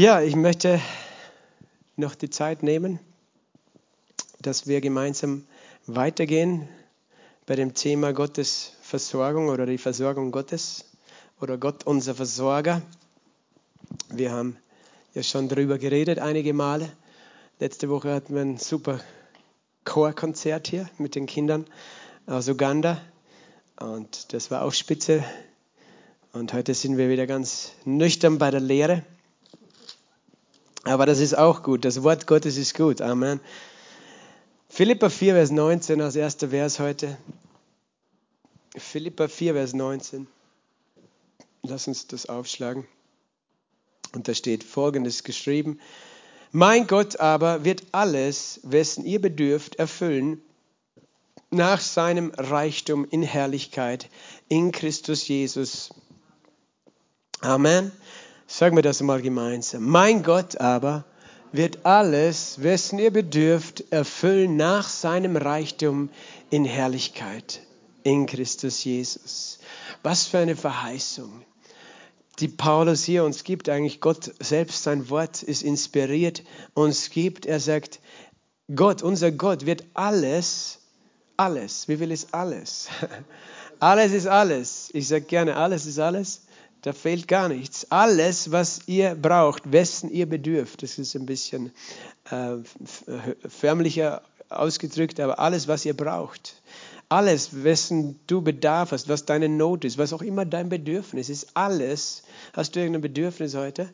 [0.00, 0.80] Ja, ich möchte
[1.96, 3.00] noch die Zeit nehmen,
[4.40, 5.44] dass wir gemeinsam
[5.86, 6.66] weitergehen
[7.44, 10.86] bei dem Thema Gottes Versorgung oder die Versorgung Gottes
[11.38, 12.80] oder Gott unser Versorger.
[14.08, 14.56] Wir haben
[15.12, 16.90] ja schon darüber geredet einige Male.
[17.58, 19.00] Letzte Woche hatten wir ein super
[19.84, 21.66] Chorkonzert hier mit den Kindern
[22.24, 23.02] aus Uganda
[23.78, 25.22] und das war auch spitze.
[26.32, 29.04] Und heute sind wir wieder ganz nüchtern bei der Lehre.
[30.84, 31.84] Aber das ist auch gut.
[31.84, 33.00] Das Wort Gottes ist gut.
[33.00, 33.40] Amen.
[34.68, 37.18] Philippa 4, Vers 19 als erster Vers heute.
[38.76, 40.26] Philippa 4, Vers 19.
[41.62, 42.86] Lass uns das aufschlagen.
[44.12, 45.78] Und da steht Folgendes geschrieben.
[46.52, 50.42] Mein Gott aber wird alles, wessen ihr bedürft, erfüllen
[51.50, 54.08] nach seinem Reichtum in Herrlichkeit
[54.48, 55.90] in Christus Jesus.
[57.40, 57.92] Amen.
[58.52, 59.84] Sagen wir das mal gemeinsam.
[59.84, 61.04] Mein Gott aber
[61.52, 66.10] wird alles, wessen ihr bedürft, erfüllen nach seinem Reichtum
[66.50, 67.60] in Herrlichkeit
[68.02, 69.60] in Christus Jesus.
[70.02, 71.30] Was für eine Verheißung,
[72.40, 73.68] die Paulus hier uns gibt.
[73.68, 76.42] Eigentlich Gott selbst, sein Wort ist inspiriert,
[76.74, 77.46] uns gibt.
[77.46, 78.00] Er sagt,
[78.74, 80.80] Gott, unser Gott wird alles,
[81.36, 82.88] alles, wie viel ist alles?
[83.78, 84.90] alles ist alles.
[84.92, 86.42] Ich sage gerne, alles ist alles.
[86.82, 87.86] Da fehlt gar nichts.
[87.90, 91.72] Alles, was ihr braucht, wessen ihr bedürft, das ist ein bisschen
[92.30, 92.56] äh,
[93.48, 96.60] förmlicher ausgedrückt, aber alles, was ihr braucht,
[97.08, 101.48] alles, wessen du Bedarf hast, was deine Not ist, was auch immer dein Bedürfnis ist,
[101.54, 102.22] alles,
[102.52, 103.92] hast du irgendein Bedürfnis heute?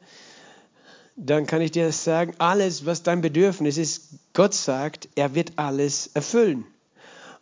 [1.16, 6.10] Dann kann ich dir sagen, alles, was dein Bedürfnis ist, Gott sagt, er wird alles
[6.12, 6.66] erfüllen.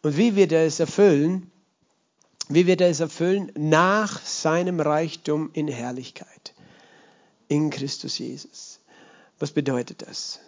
[0.02, 1.50] Und wie wird er es erfüllen?
[2.48, 3.50] Wie wird er es erfüllen?
[3.56, 6.52] Nach seinem Reichtum in Herrlichkeit.
[7.48, 8.80] In Christus Jesus.
[9.38, 10.40] Was bedeutet das?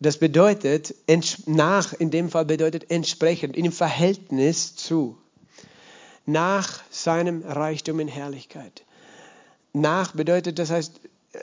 [0.00, 0.94] Das bedeutet,
[1.46, 5.16] nach, in dem Fall bedeutet entsprechend, in Verhältnis zu.
[6.26, 8.84] Nach seinem Reichtum in Herrlichkeit.
[9.72, 11.00] Nach bedeutet, das heißt,
[11.32, 11.38] äh,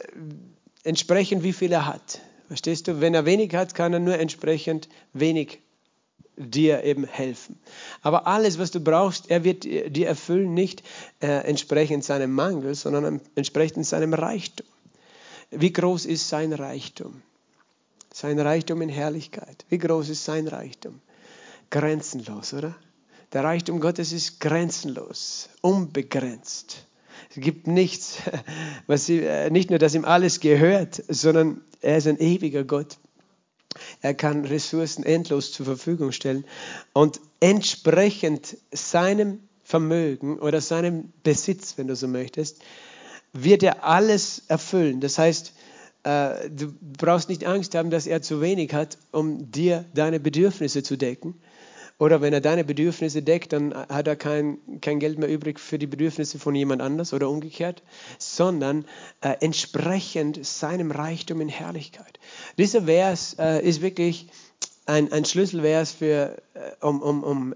[0.83, 2.21] entsprechend wie viel er hat.
[2.47, 2.99] Verstehst du?
[2.99, 5.59] Wenn er wenig hat, kann er nur entsprechend wenig
[6.39, 7.59] dir eben helfen.
[8.01, 10.83] Aber alles, was du brauchst, er wird dir erfüllen, nicht
[11.21, 14.65] äh, entsprechend seinem Mangel, sondern entsprechend seinem Reichtum.
[15.51, 17.21] Wie groß ist sein Reichtum?
[18.13, 19.65] Sein Reichtum in Herrlichkeit.
[19.69, 20.99] Wie groß ist sein Reichtum?
[21.69, 22.75] Grenzenlos, oder?
[23.33, 26.85] Der Reichtum Gottes ist grenzenlos, unbegrenzt.
[27.29, 28.17] Es gibt nichts,
[28.87, 32.97] was äh, nicht nur, dass ihm alles gehört, sondern er ist ein ewiger Gott.
[34.01, 36.45] Er kann Ressourcen endlos zur Verfügung stellen
[36.93, 42.61] und entsprechend seinem Vermögen oder seinem Besitz, wenn du so möchtest,
[43.33, 44.99] wird er alles erfüllen.
[44.99, 45.53] Das heißt,
[46.03, 50.81] äh, du brauchst nicht Angst haben, dass er zu wenig hat, um dir deine Bedürfnisse
[50.81, 51.35] zu decken,
[51.99, 55.77] oder wenn er deine Bedürfnisse deckt, dann hat er kein, kein Geld mehr übrig für
[55.77, 57.83] die Bedürfnisse von jemand anders oder umgekehrt,
[58.17, 58.85] sondern
[59.21, 62.19] äh, entsprechend seinem Reichtum in Herrlichkeit.
[62.57, 64.29] Dieser Vers äh, ist wirklich
[64.85, 67.55] ein, ein Schlüsselvers, für, äh, um, um, um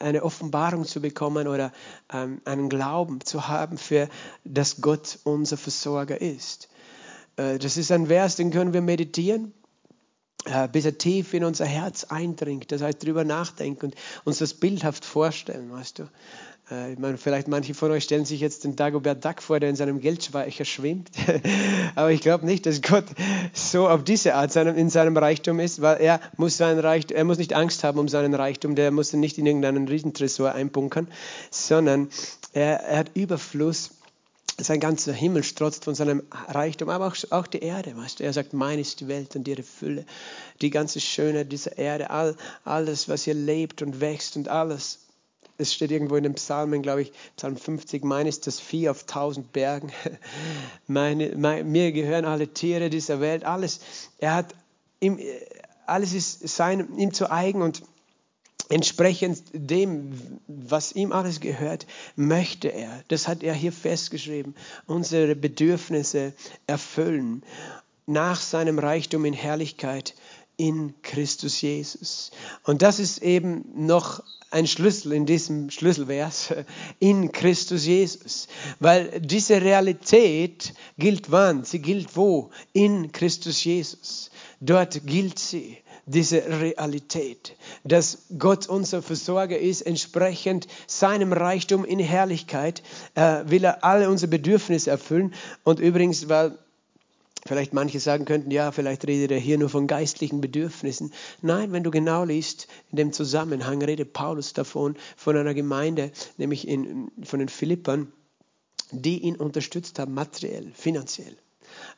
[0.00, 1.72] eine Offenbarung zu bekommen oder
[2.12, 4.08] ähm, einen Glauben zu haben, für
[4.44, 6.68] dass Gott unser Versorger ist.
[7.36, 9.54] Äh, das ist ein Vers, den können wir meditieren
[10.72, 12.72] bis er tief in unser Herz eindringt.
[12.72, 13.94] Das heißt, darüber nachdenken und
[14.24, 16.08] uns das bildhaft vorstellen, weißt du.
[16.70, 19.70] Äh, ich meine, vielleicht manche von euch stellen sich jetzt den Dagobert Duck vor, der
[19.70, 21.10] in seinem Geldspeicher schwimmt.
[21.94, 23.04] Aber ich glaube nicht, dass Gott
[23.52, 27.38] so auf diese Art in seinem Reichtum ist, weil er muss, seinen Reichtum, er muss
[27.38, 31.08] nicht Angst haben um seinen Reichtum, der muss ihn nicht in irgendeinen Riesentresor einbunkern,
[31.50, 32.08] sondern
[32.52, 33.90] er, er hat Überfluss
[34.58, 37.96] sein ganzer Himmel strotzt von seinem Reichtum, aber auch, auch die Erde.
[37.96, 38.24] Weißt du?
[38.24, 40.04] Er sagt, mein ist die Welt und ihre Fülle,
[40.60, 45.00] die ganze Schönheit dieser Erde, all, alles, was hier lebt und wächst und alles.
[45.58, 49.04] Es steht irgendwo in den Psalmen, glaube ich, Psalm 50, mein ist das Vieh auf
[49.04, 49.92] tausend Bergen.
[50.86, 53.80] Meine, mein, mir gehören alle Tiere dieser Welt, alles.
[54.18, 54.54] Er hat,
[54.98, 55.18] ihm,
[55.86, 57.82] alles ist sein, ihm zu eigen und
[58.72, 60.12] entsprechend dem,
[60.46, 61.86] was ihm alles gehört,
[62.16, 64.54] möchte er, das hat er hier festgeschrieben,
[64.86, 66.32] unsere Bedürfnisse
[66.66, 67.42] erfüllen
[68.06, 70.14] nach seinem Reichtum in Herrlichkeit
[70.56, 72.30] in Christus Jesus.
[72.64, 76.54] Und das ist eben noch ein Schlüssel in diesem Schlüsselvers
[76.98, 78.48] in Christus Jesus,
[78.80, 81.64] weil diese Realität gilt wann?
[81.64, 82.50] Sie gilt wo?
[82.72, 84.30] In Christus Jesus.
[84.60, 92.82] Dort gilt sie diese Realität, dass Gott unser Versorger ist, entsprechend seinem Reichtum in Herrlichkeit,
[93.14, 95.34] äh, will er alle unsere Bedürfnisse erfüllen.
[95.64, 96.58] Und übrigens, weil
[97.46, 101.12] vielleicht manche sagen könnten, ja, vielleicht redet er hier nur von geistlichen Bedürfnissen.
[101.40, 106.66] Nein, wenn du genau liest, in dem Zusammenhang redet Paulus davon, von einer Gemeinde, nämlich
[106.68, 108.12] in, von den Philippern,
[108.90, 111.36] die ihn unterstützt haben, materiell, finanziell.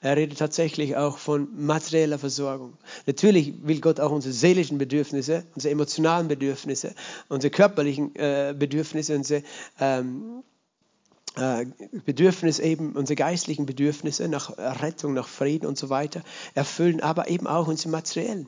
[0.04, 2.74] Er redet tatsächlich auch von materieller Versorgung.
[3.06, 6.94] Natürlich will Gott auch unsere seelischen Bedürfnisse, unsere emotionalen Bedürfnisse,
[7.30, 9.42] unsere körperlichen äh, Bedürfnisse, unsere
[9.80, 10.42] ähm,
[11.36, 11.64] äh,
[12.04, 16.20] Bedürfnis eben, unsere geistlichen Bedürfnisse nach Rettung, nach Frieden und so weiter
[16.52, 18.46] erfüllen, aber eben auch unsere materiellen.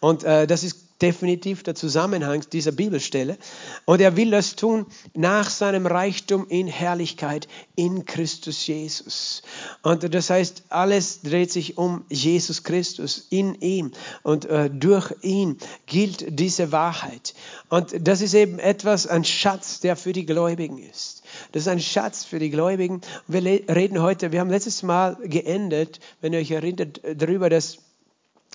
[0.00, 3.38] Und äh, das ist definitiv der Zusammenhang dieser Bibelstelle.
[3.84, 9.42] Und er will das tun nach seinem Reichtum in Herrlichkeit in Christus Jesus.
[9.82, 13.92] Und das heißt, alles dreht sich um Jesus Christus, in ihm.
[14.22, 17.34] Und äh, durch ihn gilt diese Wahrheit.
[17.68, 21.22] Und das ist eben etwas, ein Schatz, der für die Gläubigen ist.
[21.52, 23.00] Das ist ein Schatz für die Gläubigen.
[23.26, 27.78] Wir reden heute, wir haben letztes Mal geendet, wenn ihr euch erinnert, darüber, dass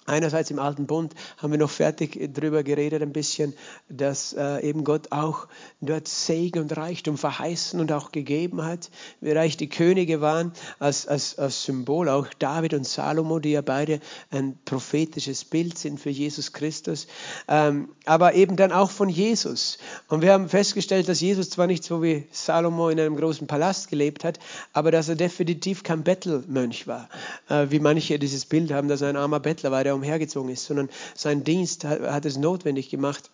[0.06, 3.54] Einerseits im Alten Bund haben wir noch fertig darüber geredet, ein bisschen,
[3.88, 5.48] dass äh, eben Gott auch
[5.80, 8.90] dort Segen und Reichtum verheißen und auch gegeben hat,
[9.22, 13.62] wie reich die Könige waren, als, als, als Symbol, auch David und Salomo, die ja
[13.62, 17.08] beide ein prophetisches Bild sind für Jesus Christus,
[17.48, 19.78] ähm, aber eben dann auch von Jesus.
[20.10, 23.90] Und wir haben festgestellt, dass Jesus zwar nicht so wie Salomo in einem großen Palast
[23.90, 24.38] gelebt hat,
[24.74, 27.08] aber dass er definitiv kein Bettelmönch war,
[27.48, 30.50] äh, wie manche dieses Bild haben, dass er ein armer Bettler war, der er umhergezogen
[30.52, 33.30] ist, sondern sein Dienst hat, hat es notwendig gemacht,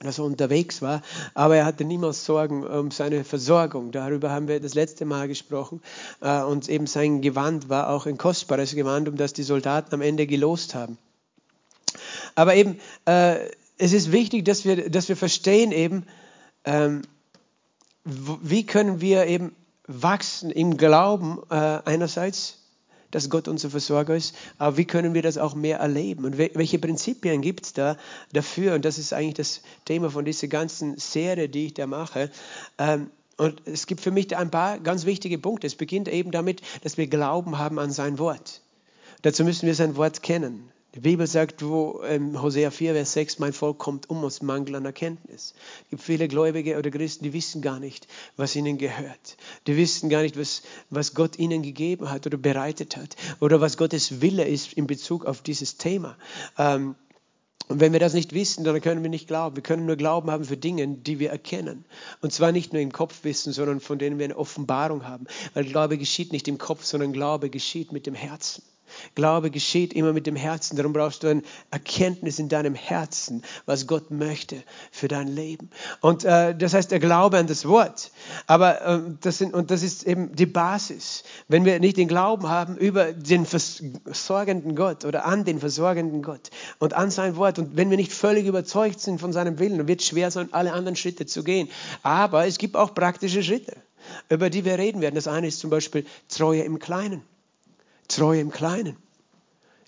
[0.00, 1.02] dass er unterwegs war,
[1.34, 3.92] aber er hatte niemals Sorgen um seine Versorgung.
[3.92, 5.80] Darüber haben wir das letzte Mal gesprochen.
[6.20, 10.02] Äh, und eben sein Gewand war auch ein kostbares Gewand, um das die Soldaten am
[10.02, 10.98] Ende gelost haben.
[12.34, 13.36] Aber eben, äh,
[13.78, 16.06] es ist wichtig, dass wir, dass wir verstehen eben,
[16.64, 17.02] ähm,
[18.04, 19.54] wie können wir eben
[19.86, 22.58] wachsen im Glauben äh, einerseits
[23.14, 26.78] dass Gott unser Versorger ist, aber wie können wir das auch mehr erleben und welche
[26.78, 27.96] Prinzipien gibt es da
[28.32, 28.74] dafür?
[28.74, 32.30] Und das ist eigentlich das Thema von dieser ganzen Serie, die ich da mache.
[32.78, 35.66] Ähm, und es gibt für mich ein paar ganz wichtige Punkte.
[35.66, 38.62] Es beginnt eben damit, dass wir Glauben haben an sein Wort.
[39.22, 40.70] Dazu müssen wir sein Wort kennen.
[40.94, 44.76] Die Bibel sagt, wo ähm, Hosea 4, Vers 6, mein Volk kommt um aus Mangel
[44.76, 45.54] an Erkenntnis.
[45.82, 48.06] Es gibt viele Gläubige oder Christen, die wissen gar nicht,
[48.36, 49.36] was ihnen gehört.
[49.66, 53.76] Die wissen gar nicht, was, was Gott ihnen gegeben hat oder bereitet hat oder was
[53.76, 56.16] Gottes Wille ist in Bezug auf dieses Thema.
[56.58, 56.94] Ähm,
[57.66, 59.56] und wenn wir das nicht wissen, dann können wir nicht glauben.
[59.56, 61.86] Wir können nur Glauben haben für Dinge, die wir erkennen.
[62.20, 65.26] Und zwar nicht nur im Kopf wissen, sondern von denen wir eine Offenbarung haben.
[65.54, 68.62] Weil Glaube geschieht nicht im Kopf, sondern Glaube geschieht mit dem Herzen.
[69.14, 70.76] Glaube geschieht immer mit dem Herzen.
[70.76, 75.70] Darum brauchst du eine Erkenntnis in deinem Herzen, was Gott möchte für dein Leben.
[76.00, 78.10] Und äh, das heißt der Glaube an das Wort.
[78.46, 81.24] Aber äh, das sind, und das ist eben die Basis.
[81.48, 86.50] Wenn wir nicht den Glauben haben über den versorgenden Gott oder an den versorgenden Gott
[86.78, 89.88] und an sein Wort und wenn wir nicht völlig überzeugt sind von seinem Willen, dann
[89.88, 91.68] wird es schwer sein, alle anderen Schritte zu gehen.
[92.02, 93.76] Aber es gibt auch praktische Schritte,
[94.28, 95.14] über die wir reden werden.
[95.14, 97.22] Das eine ist zum Beispiel Treue im Kleinen.
[98.08, 98.96] Treue im Kleinen.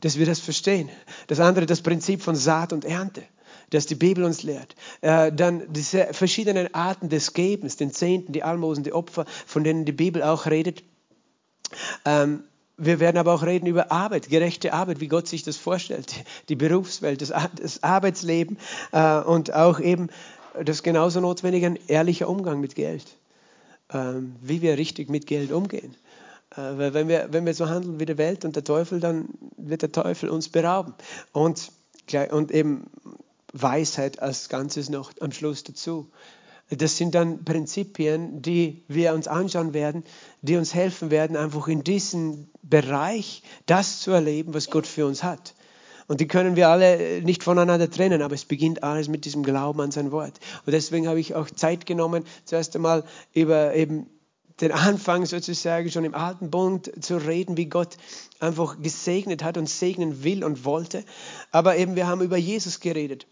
[0.00, 0.90] Dass wir das verstehen.
[1.26, 3.22] Das andere, das Prinzip von Saat und Ernte,
[3.70, 4.74] das die Bibel uns lehrt.
[5.00, 9.84] Äh, dann diese verschiedenen Arten des Gebens, den Zehnten, die Almosen, die Opfer, von denen
[9.84, 10.84] die Bibel auch redet.
[12.04, 12.44] Ähm,
[12.76, 16.56] wir werden aber auch reden über Arbeit, gerechte Arbeit, wie Gott sich das vorstellt, die
[16.56, 18.58] Berufswelt, das, das Arbeitsleben
[18.92, 20.08] äh, und auch eben
[20.62, 23.06] das genauso notwendige, ein ehrlicher Umgang mit Geld,
[23.92, 25.94] ähm, wie wir richtig mit Geld umgehen.
[26.56, 29.28] Äh, weil wenn wir, wenn wir so handeln wie die Welt und der Teufel, dann
[29.56, 30.94] wird der Teufel uns berauben.
[31.32, 31.70] Und,
[32.30, 32.90] und eben
[33.52, 36.10] Weisheit als Ganzes noch am Schluss dazu.
[36.68, 40.02] Das sind dann Prinzipien, die wir uns anschauen werden,
[40.42, 45.22] die uns helfen werden, einfach in diesem Bereich das zu erleben, was Gott für uns
[45.22, 45.54] hat.
[46.08, 49.80] Und die können wir alle nicht voneinander trennen, aber es beginnt alles mit diesem Glauben
[49.80, 50.38] an sein Wort.
[50.64, 54.06] Und deswegen habe ich auch Zeit genommen, zuerst einmal über eben
[54.60, 57.96] den Anfang sozusagen schon im Alten Bund zu reden, wie Gott
[58.40, 61.04] einfach gesegnet hat und segnen will und wollte.
[61.50, 63.26] Aber eben wir haben über Jesus geredet.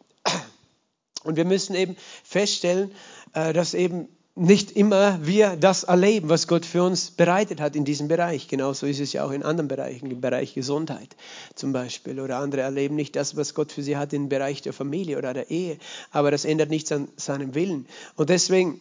[1.25, 2.93] Und wir müssen eben feststellen,
[3.33, 7.85] äh, dass eben nicht immer wir das erleben, was Gott für uns bereitet hat in
[7.85, 8.49] diesem Bereich.
[8.49, 11.16] Genauso ist es ja auch in anderen Bereichen, im Bereich Gesundheit
[11.54, 12.21] zum Beispiel.
[12.21, 15.35] Oder andere erleben nicht das, was Gott für sie hat im Bereich der Familie oder
[15.35, 15.78] der Ehe.
[16.11, 17.87] Aber das ändert nichts an seinem Willen.
[18.16, 18.81] Und deswegen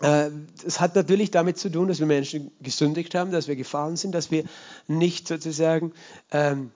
[0.00, 4.12] es hat natürlich damit zu tun, dass wir Menschen gesündigt haben, dass wir gefallen sind,
[4.12, 4.44] dass wir
[4.86, 5.92] nicht sozusagen
[6.30, 6.70] ähm,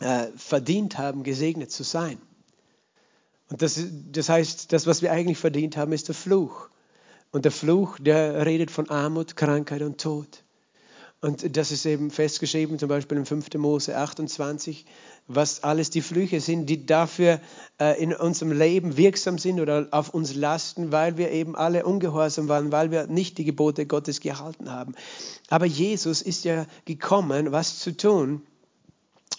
[0.00, 2.18] äh, verdient haben, gesegnet zu sein.
[3.48, 3.80] Und das,
[4.12, 6.68] das heißt, das, was wir eigentlich verdient haben, ist der Fluch.
[7.30, 10.44] Und der Fluch, der redet von Armut, Krankheit und Tod.
[11.24, 13.54] Und das ist eben festgeschrieben, zum Beispiel in 5.
[13.54, 14.84] Mose 28,
[15.26, 17.40] was alles die Flüche sind, die dafür
[17.80, 22.48] äh, in unserem Leben wirksam sind oder auf uns lasten, weil wir eben alle ungehorsam
[22.48, 24.94] waren, weil wir nicht die Gebote Gottes gehalten haben.
[25.48, 28.42] Aber Jesus ist ja gekommen, was zu tun?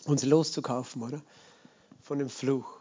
[0.06, 1.22] Uns loszukaufen, oder?
[2.02, 2.75] Von dem Fluch.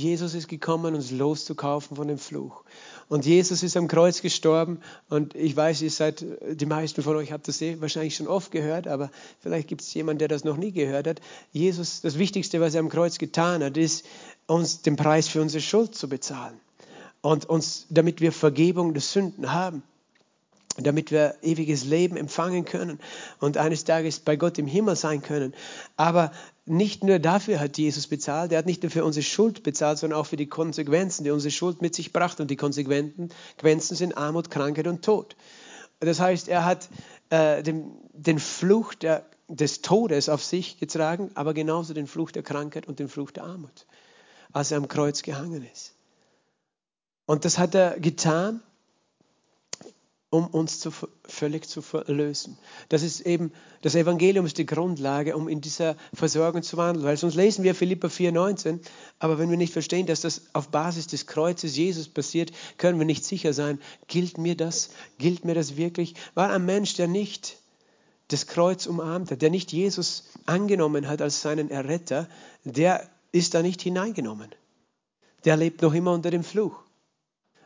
[0.00, 2.64] Jesus ist gekommen, uns loszukaufen von dem Fluch.
[3.08, 4.80] Und Jesus ist am Kreuz gestorben.
[5.10, 8.50] Und ich weiß, ihr seid, die meisten von euch habt das eh wahrscheinlich schon oft
[8.50, 11.20] gehört, aber vielleicht gibt es jemanden, der das noch nie gehört hat.
[11.52, 14.06] Jesus, das Wichtigste, was er am Kreuz getan hat, ist,
[14.46, 16.58] uns den Preis für unsere Schuld zu bezahlen.
[17.20, 19.82] Und uns, damit wir Vergebung der Sünden haben
[20.82, 22.98] damit wir ewiges Leben empfangen können
[23.38, 25.54] und eines Tages bei Gott im Himmel sein können.
[25.96, 26.32] Aber
[26.66, 30.18] nicht nur dafür hat Jesus bezahlt, er hat nicht nur für unsere Schuld bezahlt, sondern
[30.18, 32.42] auch für die Konsequenzen, die unsere Schuld mit sich brachte.
[32.42, 33.30] Und die Konsequenzen
[33.96, 35.36] sind Armut, Krankheit und Tod.
[36.00, 36.88] Das heißt, er hat
[37.30, 42.42] äh, den, den Fluch der, des Todes auf sich getragen, aber genauso den Fluch der
[42.42, 43.86] Krankheit und den Fluch der Armut,
[44.52, 45.94] als er am Kreuz gehangen ist.
[47.26, 48.62] Und das hat er getan,
[50.30, 50.92] um uns zu,
[51.24, 52.56] völlig zu verlösen.
[52.88, 57.04] Das ist eben, das Evangelium ist die Grundlage, um in dieser Versorgung zu wandeln.
[57.04, 58.78] Weil sonst lesen wir Philippa 4,19,
[59.18, 63.06] aber wenn wir nicht verstehen, dass das auf Basis des Kreuzes Jesus passiert, können wir
[63.06, 66.14] nicht sicher sein, gilt mir das, gilt mir das wirklich?
[66.34, 67.56] War ein Mensch, der nicht
[68.28, 72.28] das Kreuz umarmt hat, der nicht Jesus angenommen hat als seinen Erretter,
[72.62, 74.50] der ist da nicht hineingenommen.
[75.44, 76.76] Der lebt noch immer unter dem Fluch.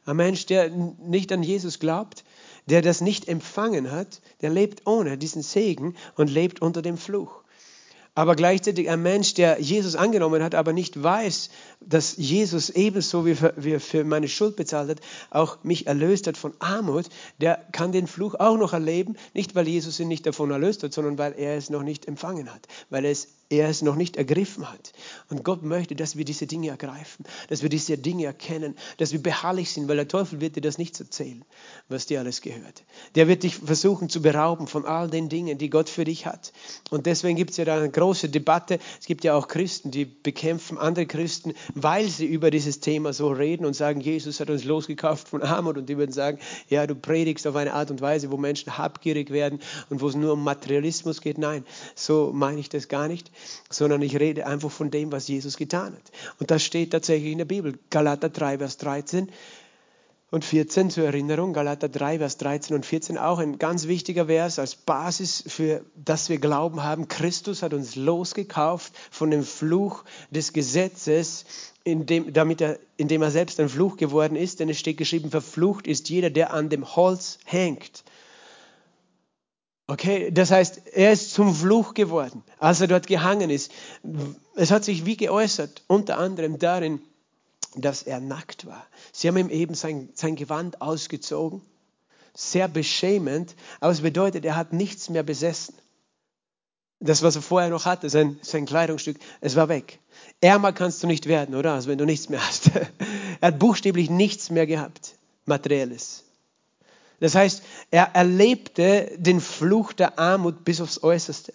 [0.07, 2.25] Ein Mensch, der nicht an Jesus glaubt,
[2.67, 7.45] der das nicht empfangen hat, der lebt ohne diesen Segen und lebt unter dem Fluch.
[8.17, 13.35] Aber gleichzeitig ein Mensch, der Jesus angenommen hat, aber nicht weiß, dass Jesus ebenso wie
[13.35, 17.07] für, wie für meine Schuld bezahlt hat, auch mich erlöst hat von Armut,
[17.41, 20.93] der kann den Fluch auch noch erleben, nicht weil Jesus ihn nicht davon erlöst hat,
[20.93, 24.17] sondern weil er es noch nicht empfangen hat, weil er es er es noch nicht
[24.17, 24.93] ergriffen hat.
[25.29, 29.23] Und Gott möchte, dass wir diese Dinge ergreifen, dass wir diese Dinge erkennen, dass wir
[29.23, 31.45] beharrlich sind, weil der Teufel wird dir das nicht erzählen,
[31.89, 32.85] was dir alles gehört.
[33.15, 36.53] Der wird dich versuchen zu berauben von all den Dingen, die Gott für dich hat.
[36.91, 38.79] Und deswegen gibt es ja da eine große Debatte.
[39.01, 43.29] Es gibt ja auch Christen, die bekämpfen andere Christen, weil sie über dieses Thema so
[43.29, 45.77] reden und sagen, Jesus hat uns losgekauft von Armut.
[45.77, 49.31] Und die würden sagen, ja, du predigst auf eine Art und Weise, wo Menschen habgierig
[49.31, 49.61] werden
[49.91, 51.39] und wo es nur um Materialismus geht.
[51.39, 53.31] Nein, so meine ich das gar nicht
[53.71, 56.13] sondern ich rede einfach von dem, was Jesus getan hat.
[56.39, 57.79] Und das steht tatsächlich in der Bibel.
[57.91, 59.29] Galater 3, Vers 13
[60.35, 61.53] und 14 zur Erinnerung.
[61.53, 66.29] Galater 3, Vers 13 und 14, auch ein ganz wichtiger Vers als Basis für das
[66.29, 67.07] wir Glauben haben.
[67.07, 71.45] Christus hat uns losgekauft von dem Fluch des Gesetzes,
[71.85, 74.59] indem, damit er, indem er selbst ein Fluch geworden ist.
[74.59, 78.03] Denn es steht geschrieben, verflucht ist jeder, der an dem Holz hängt.
[79.87, 83.71] Okay, das heißt, er ist zum Fluch geworden, als er dort gehangen ist.
[84.55, 87.03] Es hat sich wie geäußert, unter anderem darin,
[87.77, 88.87] dass er nackt war.
[89.13, 91.61] Sie haben ihm eben sein, sein Gewand ausgezogen,
[92.33, 95.75] sehr beschämend, aber es bedeutet, er hat nichts mehr besessen.
[97.01, 99.99] Das, was er vorher noch hatte, sein, sein Kleidungsstück, es war weg.
[100.41, 101.75] Ärmer kannst du nicht werden, oder?
[101.75, 102.71] Also wenn du nichts mehr hast.
[103.41, 106.25] er hat buchstäblich nichts mehr gehabt, materielles.
[107.25, 111.55] Das heißt, er erlebte den Fluch der Armut bis aufs Äußerste.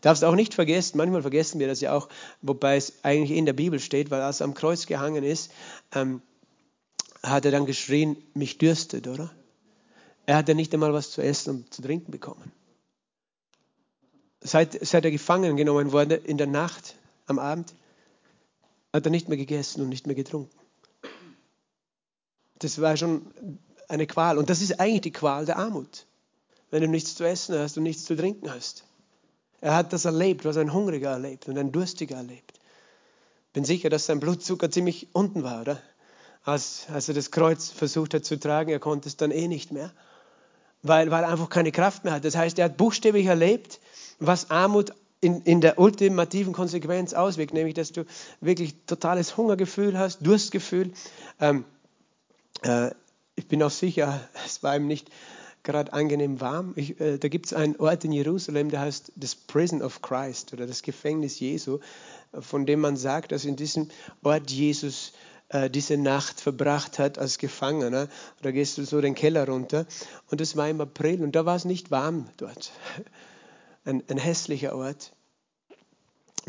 [0.00, 2.08] Darfst auch nicht vergessen, manchmal vergessen wir das ja auch,
[2.42, 5.52] wobei es eigentlich in der Bibel steht, weil als er am Kreuz gehangen ist,
[5.94, 6.20] ähm,
[7.22, 9.30] hat er dann geschrien, mich dürstet, oder?
[10.26, 12.50] Er hat ja nicht einmal was zu essen und zu trinken bekommen.
[14.40, 17.72] Seit, seit er gefangen genommen wurde in der Nacht, am Abend,
[18.92, 20.58] hat er nicht mehr gegessen und nicht mehr getrunken.
[22.58, 23.30] Das war schon
[23.88, 24.38] eine Qual.
[24.38, 26.06] Und das ist eigentlich die Qual der Armut,
[26.70, 28.84] wenn du nichts zu essen hast und nichts zu trinken hast.
[29.60, 32.60] Er hat das erlebt, was ein Hungriger erlebt und ein Durstiger erlebt.
[33.52, 35.82] Bin sicher, dass sein Blutzucker ziemlich unten war, oder?
[36.44, 39.72] Als, als er das Kreuz versucht hat zu tragen, er konnte es dann eh nicht
[39.72, 39.92] mehr,
[40.82, 42.24] weil, weil er einfach keine Kraft mehr hat.
[42.24, 43.80] Das heißt, er hat buchstäblich erlebt,
[44.20, 48.04] was Armut in, in der ultimativen Konsequenz auswirkt, nämlich dass du
[48.40, 50.92] wirklich totales Hungergefühl hast, Durstgefühl.
[51.40, 51.64] Ähm,
[52.62, 52.90] äh,
[53.38, 55.10] ich bin auch sicher, es war ihm nicht
[55.62, 56.72] gerade angenehm warm.
[56.76, 60.52] Ich, äh, da gibt es einen Ort in Jerusalem, der heißt das Prison of Christ
[60.52, 61.78] oder das Gefängnis Jesu,
[62.32, 63.88] von dem man sagt, dass in diesem
[64.22, 65.12] Ort Jesus
[65.50, 68.08] äh, diese Nacht verbracht hat als Gefangener.
[68.42, 69.86] Da gehst du so den Keller runter
[70.30, 72.72] und es war im April und da war es nicht warm dort.
[73.84, 75.12] Ein, ein hässlicher Ort.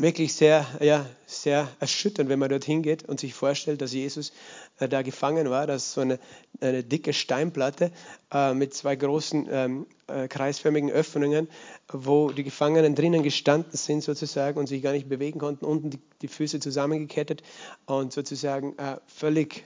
[0.00, 4.32] Wirklich sehr, ja, sehr erschütternd, wenn man dorthin geht und sich vorstellt, dass Jesus
[4.78, 5.66] äh, da gefangen war.
[5.66, 6.18] Das ist so eine,
[6.60, 7.92] eine dicke Steinplatte
[8.32, 11.48] äh, mit zwei großen ähm, äh, kreisförmigen Öffnungen,
[11.92, 16.00] wo die Gefangenen drinnen gestanden sind sozusagen und sich gar nicht bewegen konnten, unten die,
[16.22, 17.42] die Füße zusammengekettet
[17.86, 19.64] und sozusagen äh, völlig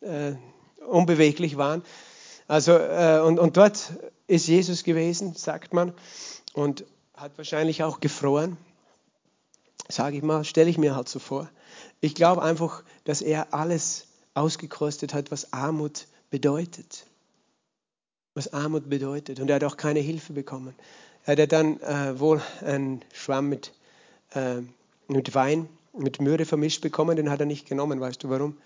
[0.00, 0.32] äh,
[0.86, 1.82] unbeweglich waren.
[2.46, 3.92] Also, äh, und, und dort
[4.26, 5.94] ist Jesus gewesen, sagt man,
[6.52, 8.58] und hat wahrscheinlich auch gefroren
[9.88, 11.48] sage ich mal, stelle ich mir halt so vor.
[12.00, 17.06] Ich glaube einfach, dass er alles ausgekostet hat, was Armut bedeutet.
[18.34, 19.40] Was Armut bedeutet.
[19.40, 20.74] Und er hat auch keine Hilfe bekommen.
[21.24, 23.72] Er hat dann äh, wohl einen Schwamm mit,
[24.32, 24.56] äh,
[25.08, 28.00] mit Wein, mit Myrrhe vermischt bekommen, den hat er nicht genommen.
[28.00, 28.56] Weißt du warum?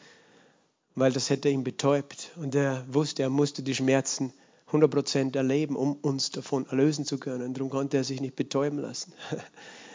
[0.94, 2.32] Weil das hätte ihn betäubt.
[2.36, 4.32] Und er wusste, er musste die Schmerzen
[4.72, 7.54] 100% erleben, um uns davon erlösen zu können.
[7.54, 9.12] Darum konnte er sich nicht betäuben lassen.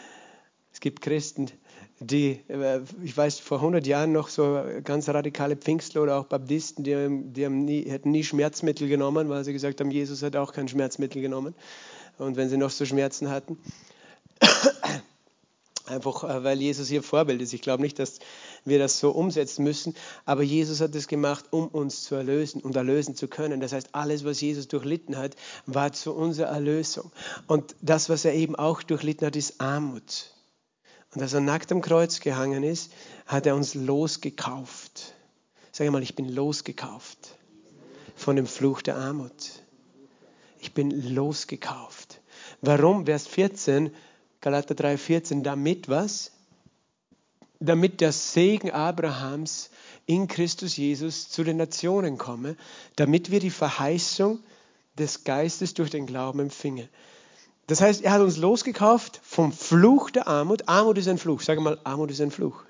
[0.74, 1.50] Es gibt Christen,
[2.00, 6.82] die, äh, ich weiß, vor 100 Jahren noch so ganz radikale Pfingstler oder auch Baptisten,
[6.82, 6.94] die,
[7.32, 10.66] die haben nie, hätten nie Schmerzmittel genommen, weil sie gesagt haben, Jesus hat auch kein
[10.66, 11.54] Schmerzmittel genommen.
[12.18, 13.56] Und wenn sie noch so Schmerzen hatten,
[15.86, 17.52] einfach äh, weil Jesus hier Vorbild ist.
[17.52, 18.18] Ich glaube nicht, dass
[18.64, 22.74] wir das so umsetzen müssen, aber Jesus hat es gemacht, um uns zu erlösen und
[22.74, 23.60] erlösen zu können.
[23.60, 27.12] Das heißt, alles, was Jesus durchlitten hat, war zu unserer Erlösung.
[27.46, 30.33] Und das, was er eben auch durchlitten hat, ist Armut.
[31.14, 32.92] Und als er nackt am Kreuz gehangen ist,
[33.26, 35.14] hat er uns losgekauft.
[35.70, 37.36] Sag mal, ich bin losgekauft
[38.16, 39.62] von dem Fluch der Armut.
[40.60, 42.20] Ich bin losgekauft.
[42.60, 43.06] Warum?
[43.06, 43.90] Vers 14,
[44.40, 46.32] Galater 3, 14, damit was?
[47.60, 49.70] Damit der Segen Abrahams
[50.06, 52.56] in Christus Jesus zu den Nationen komme,
[52.96, 54.40] damit wir die Verheißung
[54.98, 56.88] des Geistes durch den Glauben empfingen.
[57.66, 60.68] Das heißt, er hat uns losgekauft vom Fluch der Armut.
[60.68, 61.40] Armut ist ein Fluch.
[61.40, 62.62] Sag mal, Armut ist ein Fluch.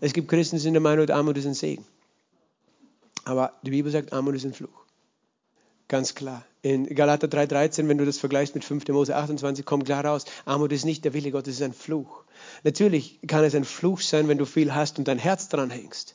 [0.00, 1.84] Es gibt Christen, die sind der Meinung, Armut ist ein Segen.
[3.24, 4.82] Aber die Bibel sagt, Armut ist ein Fluch.
[5.88, 6.44] Ganz klar.
[6.62, 8.86] In Galater 3,13, wenn du das vergleichst mit 5.
[8.88, 12.24] Mose 28, kommt klar raus, Armut ist nicht der Wille Gottes, es ist ein Fluch.
[12.62, 16.14] Natürlich kann es ein Fluch sein, wenn du viel hast und dein Herz dran hängst.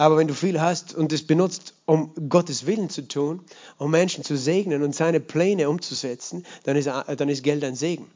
[0.00, 3.44] Aber wenn du viel hast und es benutzt, um Gottes Willen zu tun,
[3.78, 8.08] um Menschen zu segnen und seine Pläne umzusetzen, dann ist, dann ist Geld ein Segen.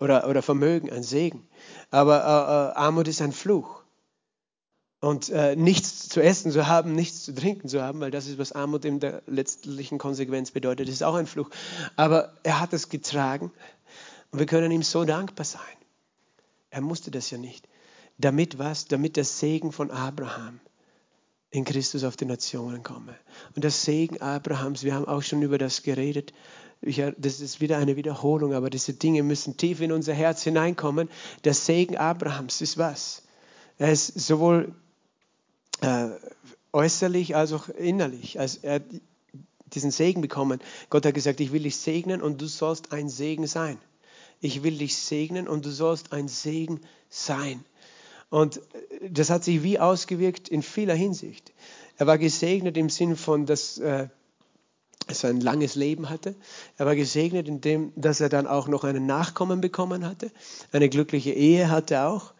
[0.00, 1.46] Oder, oder Vermögen ein Segen.
[1.92, 3.84] Aber äh, äh, Armut ist ein Fluch.
[5.00, 8.38] Und äh, nichts zu essen zu haben, nichts zu trinken zu haben, weil das ist,
[8.38, 11.48] was Armut in der letztlichen Konsequenz bedeutet, ist auch ein Fluch.
[11.94, 13.52] Aber er hat es getragen
[14.32, 15.62] und wir können ihm so dankbar sein.
[16.70, 17.68] Er musste das ja nicht.
[18.18, 18.86] Damit was?
[18.88, 20.58] Damit der Segen von Abraham
[21.50, 23.14] in Christus auf die Nationen komme.
[23.54, 26.32] Und das Segen Abrahams, wir haben auch schon über das geredet.
[26.80, 31.08] Ich, das ist wieder eine Wiederholung, aber diese Dinge müssen tief in unser Herz hineinkommen.
[31.44, 33.22] Der Segen Abrahams ist was?
[33.78, 34.74] Er ist sowohl
[35.80, 36.08] äh,
[36.72, 38.38] äußerlich als auch innerlich.
[38.38, 38.82] Also er hat
[39.74, 40.60] diesen Segen bekommen.
[40.90, 43.78] Gott hat gesagt, ich will dich segnen und du sollst ein Segen sein.
[44.40, 47.64] Ich will dich segnen und du sollst ein Segen sein.
[48.30, 48.60] Und
[49.10, 51.52] das hat sich wie ausgewirkt in vieler Hinsicht.
[51.96, 54.08] Er war gesegnet im Sinn von, dass äh,
[55.08, 56.34] er ein langes Leben hatte.
[56.76, 60.30] Er war gesegnet in dem, dass er dann auch noch einen Nachkommen bekommen hatte.
[60.72, 62.34] Eine glückliche Ehe hatte auch.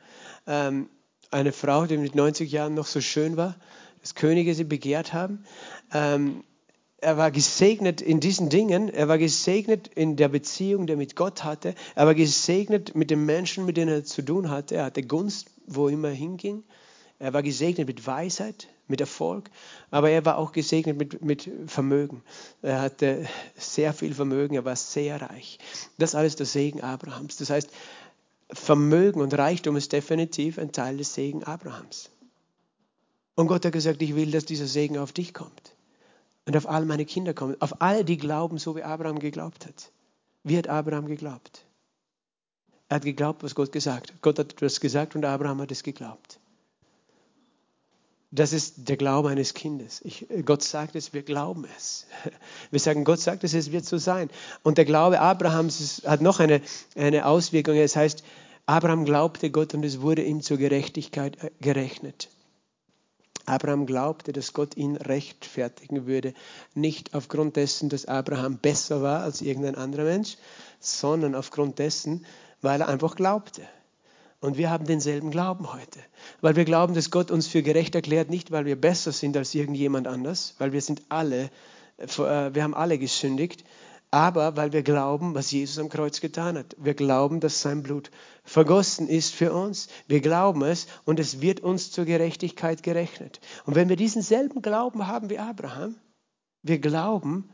[0.47, 0.89] Ähm,
[1.31, 3.57] eine Frau, die mit 90 Jahren noch so schön war,
[4.01, 5.45] dass Könige sie begehrt haben.
[5.93, 6.45] Ähm,
[7.01, 8.89] er war gesegnet in diesen Dingen.
[8.89, 11.75] Er war gesegnet in der Beziehung, die er mit Gott hatte.
[11.95, 14.77] Er war gesegnet mit den Menschen, mit denen er zu tun hatte.
[14.77, 16.65] Er hatte Gunst, wo immer er hinging.
[17.19, 19.51] Er war gesegnet mit Weisheit, mit Erfolg,
[19.91, 22.23] aber er war auch gesegnet mit, mit Vermögen.
[22.63, 23.27] Er hatte
[23.57, 25.59] sehr viel Vermögen, er war sehr reich.
[25.99, 27.37] Das alles der Segen Abrahams.
[27.37, 27.71] Das heißt,
[28.51, 32.11] Vermögen und Reichtum ist definitiv ein Teil des Segen Abrahams.
[33.35, 35.75] Und Gott hat gesagt, ich will, dass dieser Segen auf dich kommt
[36.47, 39.93] und auf all meine Kinder kommt, auf alle, die glauben, so wie Abraham geglaubt hat.
[40.45, 41.68] Wie hat Abraham geglaubt?
[42.89, 44.23] Er hat geglaubt, was Gott gesagt hat.
[44.23, 46.39] Gott hat etwas gesagt und Abraham hat es geglaubt.
[48.31, 50.03] Das ist der Glaube eines Kindes.
[50.05, 52.07] Ich, Gott sagt es, wir glauben es.
[52.71, 54.29] Wir sagen, Gott sagt es, es wird so sein.
[54.63, 56.61] Und der Glaube Abrahams hat noch eine,
[56.95, 57.77] eine Auswirkung.
[57.77, 58.23] Es heißt,
[58.67, 62.29] Abraham glaubte Gott und es wurde ihm zur Gerechtigkeit äh, gerechnet.
[63.47, 66.35] Abraham glaubte, dass Gott ihn rechtfertigen würde,
[66.75, 70.37] nicht aufgrund dessen, dass Abraham besser war als irgendein anderer Mensch,
[70.81, 72.27] sondern aufgrund dessen,
[72.63, 73.63] weil er einfach glaubte.
[74.41, 75.99] Und wir haben denselben Glauben heute,
[76.41, 79.55] weil wir glauben, dass Gott uns für gerecht erklärt, nicht weil wir besser sind als
[79.55, 81.51] irgendjemand anders, weil wir sind alle,
[81.97, 83.65] äh, wir haben alle gesündigt,
[84.11, 86.77] aber weil wir glauben, was Jesus am Kreuz getan hat.
[86.79, 88.11] Wir glauben, dass sein Blut
[88.45, 89.89] vergossen ist für uns.
[90.07, 93.41] Wir glauben es und es wird uns zur Gerechtigkeit gerechnet.
[93.67, 95.97] Und wenn wir diesen selben Glauben haben wie Abraham,
[96.63, 97.51] wir glauben,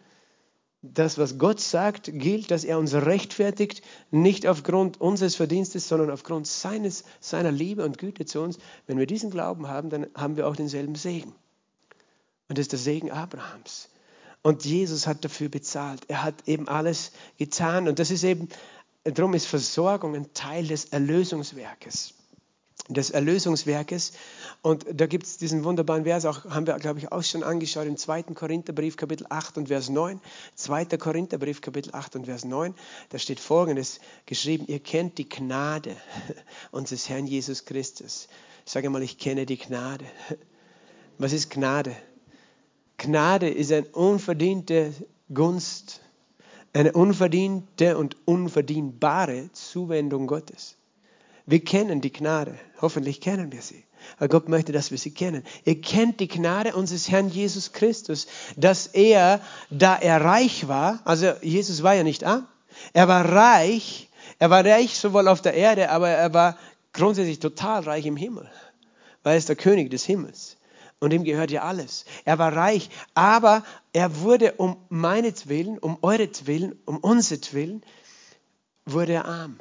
[0.92, 6.46] das, was Gott sagt, gilt, dass er uns rechtfertigt, nicht aufgrund unseres Verdienstes, sondern aufgrund
[6.46, 8.58] seines, seiner Liebe und Güte zu uns.
[8.86, 11.34] Wenn wir diesen Glauben haben, dann haben wir auch denselben Segen.
[12.48, 13.88] Und das ist der Segen Abrahams.
[14.42, 16.02] Und Jesus hat dafür bezahlt.
[16.08, 17.88] Er hat eben alles getan.
[17.88, 18.50] Und das ist eben,
[19.04, 22.12] darum ist Versorgung ein Teil des Erlösungswerkes.
[22.88, 24.12] Des Erlösungswerkes.
[24.60, 27.86] Und da gibt es diesen wunderbaren Vers, auch, haben wir, glaube ich, auch schon angeschaut,
[27.86, 28.24] im 2.
[28.34, 30.20] Korintherbrief, Kapitel 8 und Vers 9.
[30.54, 30.84] 2.
[30.98, 32.74] Korintherbrief, Kapitel 8 und Vers 9.
[33.08, 35.96] Da steht folgendes geschrieben: Ihr kennt die Gnade
[36.72, 38.28] unseres Herrn Jesus Christus.
[38.66, 40.04] Ich sage mal, ich kenne die Gnade.
[41.18, 41.94] Was ist Gnade?
[42.98, 44.92] Gnade ist eine unverdiente
[45.32, 46.00] Gunst,
[46.72, 50.76] eine unverdiente und unverdienbare Zuwendung Gottes.
[51.46, 53.85] Wir kennen die Gnade, hoffentlich kennen wir sie.
[54.18, 55.44] Aber Gott möchte, dass wir sie kennen.
[55.64, 58.26] Ihr kennt die Gnade unseres Herrn Jesus Christus,
[58.57, 62.46] dass er, da er reich war, also Jesus war ja nicht arm,
[62.92, 66.59] er war reich, er war reich sowohl auf der Erde, aber er war
[66.92, 68.50] grundsätzlich total reich im Himmel,
[69.22, 70.57] weil er ist der König des Himmels
[71.00, 72.04] und ihm gehört ja alles.
[72.24, 77.83] Er war reich, aber er wurde um meinetwillen, um euretwillen, um unsertwillen,
[78.87, 79.59] wurde er arm.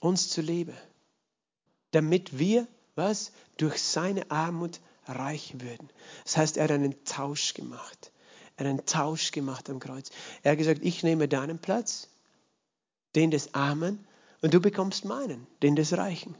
[0.00, 0.74] Uns zuliebe.
[1.92, 3.32] Damit wir, was?
[3.56, 5.88] Durch seine Armut reich würden.
[6.24, 8.12] Das heißt, er hat einen Tausch gemacht.
[8.56, 10.10] Er hat einen Tausch gemacht am Kreuz.
[10.42, 12.08] Er hat gesagt, ich nehme deinen Platz,
[13.14, 14.06] den des Armen,
[14.42, 16.34] und du bekommst meinen, den des Reichen.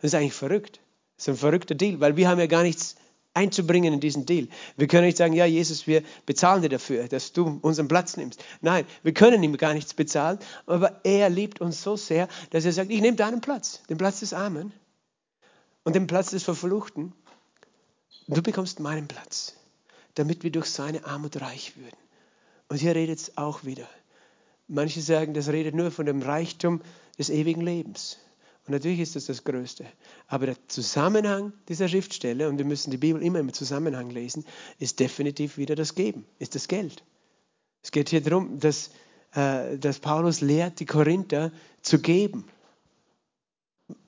[0.00, 0.80] Das ist eigentlich verrückt.
[1.16, 2.96] Das ist ein verrückter Deal, weil wir haben ja gar nichts
[3.34, 4.48] einzubringen in diesen Deal.
[4.76, 8.42] Wir können nicht sagen, ja Jesus, wir bezahlen dir dafür, dass du unseren Platz nimmst.
[8.60, 12.72] Nein, wir können ihm gar nichts bezahlen, aber er liebt uns so sehr, dass er
[12.72, 14.72] sagt, ich nehme deinen Platz, den Platz des Armen
[15.84, 17.12] und den Platz des Verfluchten.
[18.26, 19.54] Du bekommst meinen Platz,
[20.14, 21.96] damit wir durch seine Armut reich würden.
[22.68, 23.88] Und hier redet es auch wieder.
[24.68, 26.80] Manche sagen, das redet nur von dem Reichtum
[27.18, 28.18] des ewigen Lebens.
[28.66, 29.86] Und natürlich ist das das Größte.
[30.26, 34.44] Aber der Zusammenhang dieser Schriftstelle, und wir müssen die Bibel immer im Zusammenhang lesen,
[34.78, 37.02] ist definitiv wieder das Geben, ist das Geld.
[37.82, 38.90] Es geht hier darum, dass,
[39.34, 42.46] äh, dass Paulus lehrt, die Korinther zu geben.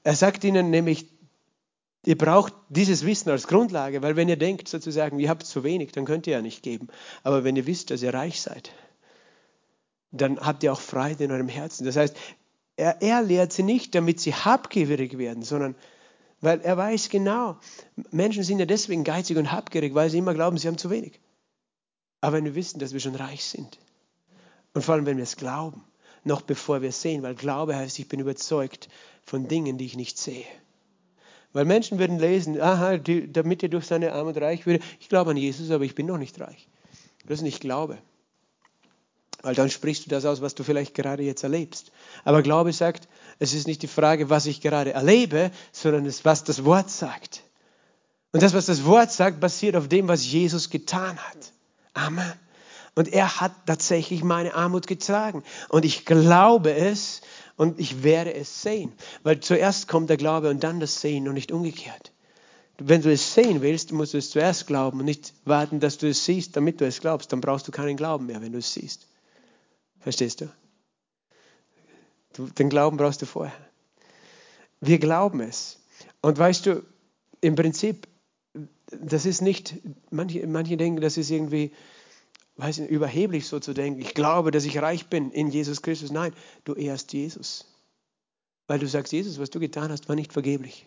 [0.05, 1.07] Er sagt ihnen nämlich,
[2.05, 5.93] ihr braucht dieses Wissen als Grundlage, weil wenn ihr denkt sozusagen, ihr habt zu wenig,
[5.93, 6.89] dann könnt ihr ja nicht geben.
[7.23, 8.73] Aber wenn ihr wisst, dass ihr reich seid,
[10.11, 11.85] dann habt ihr auch Freude in eurem Herzen.
[11.87, 12.15] Das heißt,
[12.77, 15.75] er, er lehrt sie nicht, damit sie habgierig werden, sondern
[16.41, 17.57] weil er weiß genau,
[18.11, 21.21] Menschen sind ja deswegen geizig und habgierig, weil sie immer glauben, sie haben zu wenig.
[22.21, 23.79] Aber wenn wir wissen, dass wir schon reich sind,
[24.75, 25.85] und vor allem, wenn wir es glauben,
[26.25, 28.89] noch bevor wir es sehen, weil Glaube heißt, ich bin überzeugt
[29.25, 30.47] von Dingen, die ich nicht sehe.
[31.53, 35.33] Weil Menschen würden lesen, aha, die, damit ihr durch seine Armut reich würde, ich glaube
[35.33, 36.69] an Jesus, aber ich bin noch nicht reich.
[37.27, 37.99] Das ist nicht Glaube.
[39.43, 41.91] Weil dann sprichst du das aus, was du vielleicht gerade jetzt erlebst.
[42.25, 46.45] Aber Glaube sagt, es ist nicht die Frage, was ich gerade erlebe, sondern es, was
[46.45, 47.43] das Wort sagt.
[48.33, 51.53] Und das, was das Wort sagt, basiert auf dem, was Jesus getan hat.
[51.93, 52.33] Amen.
[52.95, 55.43] Und er hat tatsächlich meine Armut getragen.
[55.69, 57.23] Und ich glaube es
[57.57, 58.93] und ich werde es sehen.
[59.23, 62.13] Weil zuerst kommt der Glaube und dann das Sehen und nicht umgekehrt.
[62.79, 66.09] Wenn du es sehen willst, musst du es zuerst glauben und nicht warten, dass du
[66.09, 67.33] es siehst, damit du es glaubst.
[67.33, 69.07] Dann brauchst du keinen Glauben mehr, wenn du es siehst.
[70.03, 70.49] Verstehst du?
[72.59, 73.57] Den Glauben brauchst du vorher.
[74.81, 75.81] Wir glauben es.
[76.21, 76.83] Und weißt du,
[77.41, 78.09] im Prinzip,
[78.91, 79.77] das ist nicht,
[80.11, 81.73] manche, manche denken, das ist irgendwie,
[82.57, 84.01] weiß nicht, überheblich so zu denken.
[84.01, 86.11] Ich glaube, dass ich reich bin in Jesus Christus.
[86.11, 86.33] Nein,
[86.65, 87.67] du ehrst Jesus.
[88.67, 90.87] Weil du sagst, Jesus, was du getan hast, war nicht vergeblich.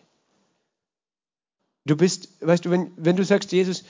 [1.84, 3.84] Du bist, weißt du, wenn, wenn du sagst, Jesus,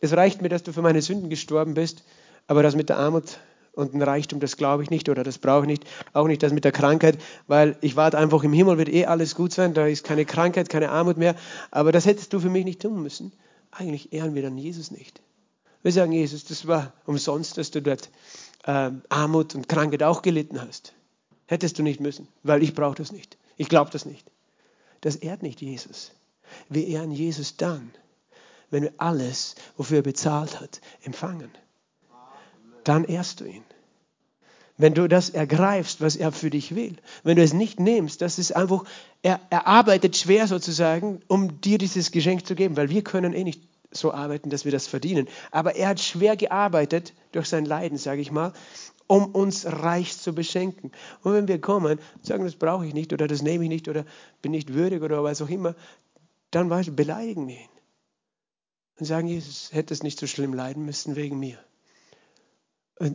[0.00, 2.04] es reicht mir, dass du für meine Sünden gestorben bist,
[2.46, 3.38] aber das mit der Armut
[3.72, 5.84] und ein Reichtum, das glaube ich nicht oder das brauche ich nicht.
[6.12, 9.34] Auch nicht das mit der Krankheit, weil ich warte einfach, im Himmel wird eh alles
[9.34, 11.34] gut sein, da ist keine Krankheit, keine Armut mehr.
[11.70, 13.32] Aber das hättest du für mich nicht tun müssen.
[13.70, 15.22] Eigentlich ehren wir dann Jesus nicht.
[15.82, 18.10] Wir sagen, Jesus, das war umsonst, dass du dort
[18.64, 20.92] äh, Armut und Krankheit auch gelitten hast.
[21.46, 23.36] Hättest du nicht müssen, weil ich brauche das nicht.
[23.56, 24.30] Ich glaube das nicht.
[25.00, 26.12] Das ehrt nicht Jesus.
[26.68, 27.90] Wir ehren Jesus dann,
[28.70, 31.50] wenn wir alles, wofür er bezahlt hat, empfangen
[32.84, 33.64] dann ehrst du ihn.
[34.78, 36.96] Wenn du das ergreifst, was er für dich will.
[37.22, 38.84] Wenn du es nicht nimmst, das ist einfach,
[39.22, 43.44] er, er arbeitet schwer sozusagen, um dir dieses Geschenk zu geben, weil wir können eh
[43.44, 45.28] nicht so arbeiten, dass wir das verdienen.
[45.50, 48.52] Aber er hat schwer gearbeitet durch sein Leiden, sage ich mal.
[49.06, 50.90] um uns reich zu beschenken.
[51.22, 53.88] Und wenn wir kommen und sagen, das brauche ich nicht oder das nehme ich nicht
[53.88, 54.06] oder
[54.40, 55.74] bin nicht würdig oder was auch immer,
[56.50, 57.68] dann beleidigen wir ihn
[58.98, 61.58] und sagen, Jesus hätte es nicht so schlimm leiden müssen wegen mir.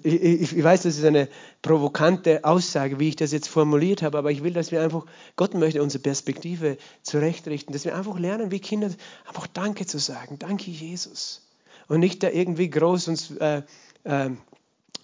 [0.04, 1.30] Ich, ich, weiß, das ist eine
[1.62, 5.06] provokante Aussage, wie ich das jetzt formuliert habe, aber ich will, dass wir einfach,
[5.38, 8.90] Gott möchte unsere Perspektive zurechtrichten, dass wir einfach lernen, wie Kinder,
[9.26, 10.40] einfach Danke zu sagen.
[10.40, 11.48] Danke, Jesus.
[11.88, 13.62] Und nicht da irgendwie groß uns äh,
[14.04, 14.30] äh,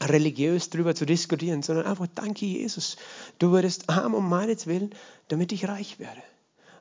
[0.02, 2.98] religiös drüber zu diskutieren, sondern einfach Danke, Jesus.
[3.40, 4.94] Du wurdest arm um meinetwillen,
[5.30, 6.22] damit ich reich werde.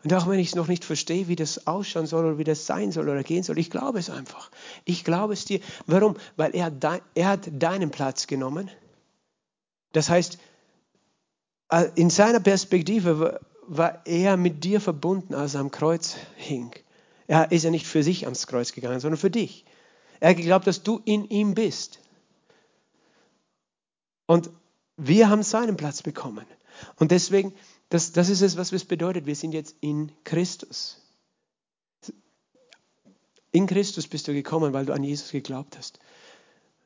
[0.04, 2.66] Und auch wenn ich es noch nicht verstehe, wie das ausschauen soll oder wie das
[2.66, 4.50] sein soll oder gehen soll, ich glaube es einfach.
[4.84, 5.60] Ich glaube es dir.
[5.86, 6.16] Warum?
[6.36, 6.72] Weil er,
[7.14, 8.68] er hat deinen Platz genommen.
[9.92, 10.38] Das heißt,
[11.68, 16.72] äh, in seiner Perspektive war er mit dir verbunden, als er am Kreuz hing.
[17.28, 19.64] Er ist ja nicht für sich ans Kreuz gegangen, sondern für dich.
[20.18, 22.00] Er hat geglaubt, dass du in ihm bist.
[24.26, 24.50] Und
[24.96, 26.46] wir haben seinen Platz bekommen.
[26.96, 27.54] Und deswegen
[27.92, 29.26] das, das ist es, was es bedeutet.
[29.26, 30.96] Wir sind jetzt in Christus.
[33.50, 35.98] In Christus bist du gekommen, weil du an Jesus geglaubt hast.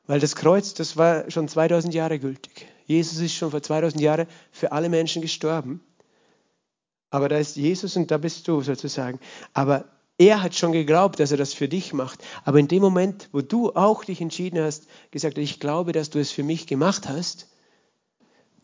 [0.05, 2.67] Weil das Kreuz, das war schon 2000 Jahre gültig.
[2.87, 5.79] Jesus ist schon vor 2000 Jahren für alle Menschen gestorben.
[7.09, 9.21] Aber da ist Jesus und da bist du sozusagen.
[9.53, 9.85] Aber
[10.17, 12.21] er hat schon geglaubt, dass er das für dich macht.
[12.43, 16.19] Aber in dem Moment, wo du auch dich entschieden hast, gesagt, ich glaube, dass du
[16.19, 17.47] es für mich gemacht hast,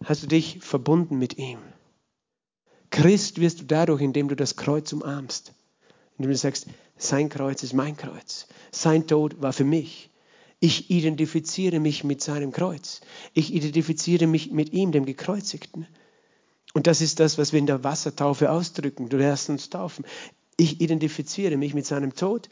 [0.04, 1.60] hast du dich verbunden mit ihm.
[2.94, 5.52] Christ wirst du dadurch, indem du das Kreuz umarmst.
[6.20, 8.46] Indem du sagst, sein Kreuz ist mein Kreuz.
[8.70, 10.12] Sein Tod war für mich.
[10.60, 13.02] Ich identifiziere mich mit seinem Kreuz.
[13.34, 15.88] Ich identifiziere mich mit ihm, dem Gekreuzigten.
[16.76, 19.10] Und das ist das, was wir in der Wassertaufe ausdrücken.
[19.10, 20.06] Du lässt uns taufen.
[20.56, 22.48] Ich identifiziere mich mit seinem Tod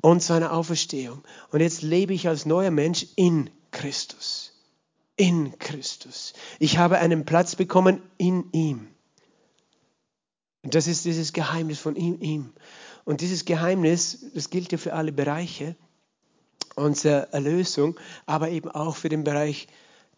[0.00, 1.22] und seiner Auferstehung.
[1.50, 4.54] Und jetzt lebe ich als neuer Mensch in Christus.
[5.16, 6.32] In Christus.
[6.58, 8.88] Ich habe einen Platz bekommen in ihm.
[10.62, 12.52] Und das ist dieses Geheimnis von ihm, ihm.
[13.04, 15.76] Und dieses Geheimnis, das gilt ja für alle Bereiche
[16.76, 19.68] unserer Erlösung, aber eben auch für den Bereich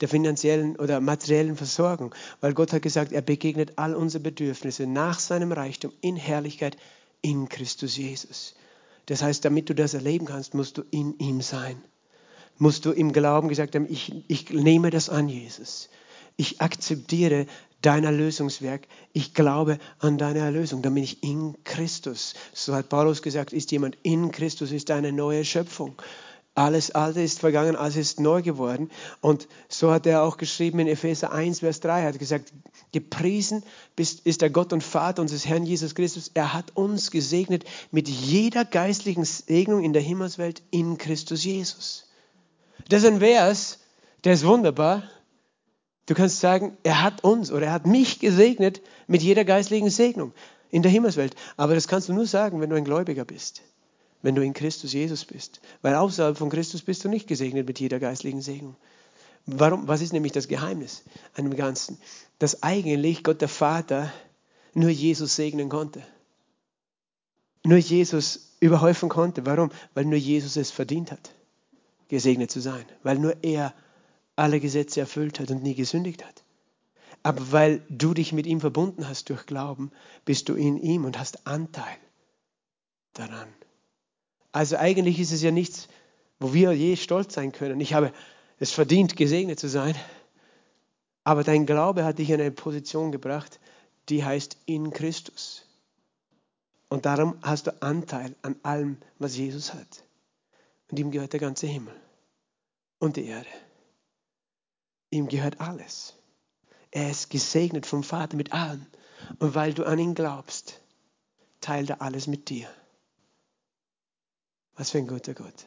[0.01, 2.15] der finanziellen oder materiellen Versorgung.
[2.41, 6.77] Weil Gott hat gesagt, er begegnet all unsere Bedürfnisse nach seinem Reichtum in Herrlichkeit
[7.23, 8.55] in Christus Jesus.
[9.07, 11.83] Das heißt, damit du das erleben kannst, musst du in ihm sein.
[12.59, 15.89] Musst du im Glauben gesagt haben, ich, ich nehme das an, Jesus.
[16.37, 17.47] Ich akzeptiere
[17.85, 18.89] dein Erlösungswerk.
[19.13, 20.83] Ich glaube an deine Erlösung.
[20.83, 22.35] Dann bin ich in Christus.
[22.53, 25.95] So hat Paulus gesagt, ist jemand in Christus, ist eine neue Schöpfung.
[26.57, 28.91] Alles Alte ist vergangen, alles ist neu geworden.
[29.21, 32.53] Und so hat er auch geschrieben in Epheser 1, Vers 3, er hat gesagt,
[32.93, 33.65] gepriesen
[33.97, 36.31] ist der Gott und Vater unseres Herrn Jesus Christus.
[36.33, 42.07] Er hat uns gesegnet mit jeder geistlichen Segnung in der Himmelswelt in Christus Jesus.
[42.89, 43.81] Das ist ein Vers,
[44.23, 45.03] der ist wunderbar,
[46.07, 50.33] Du kannst sagen, er hat uns oder er hat mich gesegnet mit jeder geistlichen Segnung
[50.71, 51.35] in der Himmelswelt.
[51.57, 53.63] Aber das kannst du nur sagen, wenn du ein Gläubiger bist,
[54.23, 55.61] wenn du in Christus Jesus bist.
[55.83, 58.77] Weil außerhalb von Christus bist du nicht gesegnet mit jeder geistlichen Segnung.
[59.47, 59.89] Warum?
[59.89, 61.99] Was ist nämlich das Geheimnis an dem Ganzen?
[62.39, 64.13] Dass eigentlich Gott der Vater
[64.75, 66.03] nur Jesus segnen konnte.
[67.63, 69.47] Nur Jesus überhäufen konnte.
[69.47, 69.71] Warum?
[69.95, 71.31] Weil nur Jesus es verdient hat,
[72.09, 72.85] gesegnet zu sein.
[73.03, 73.75] Weil nur er
[74.37, 76.43] alle Gesetze erfüllt hat und nie gesündigt hat.
[77.23, 79.91] Aber weil du dich mit ihm verbunden hast durch Glauben,
[80.25, 81.97] bist du in ihm und hast Anteil
[83.15, 83.49] daran.
[84.53, 85.89] Also eigentlich ist es ja nichts,
[86.39, 87.81] wo wir je stolz sein können.
[87.81, 88.13] Ich habe
[88.59, 89.95] es verdient, gesegnet zu sein.
[91.25, 93.59] Aber dein Glaube hat dich in eine Position gebracht,
[94.11, 95.67] die heißt in Christus.
[96.89, 100.05] Und darum hast du Anteil an allem, was Jesus hat.
[100.91, 101.95] Und ihm gehört der ganze Himmel
[102.99, 103.49] und die Erde.
[105.15, 106.15] Ihm gehört alles.
[106.91, 108.85] Er ist gesegnet vom Vater mit allem.
[109.39, 110.81] Und weil du an ihn glaubst,
[111.61, 112.69] teilt er alles mit dir.
[114.75, 115.67] Was für ein guter Gott.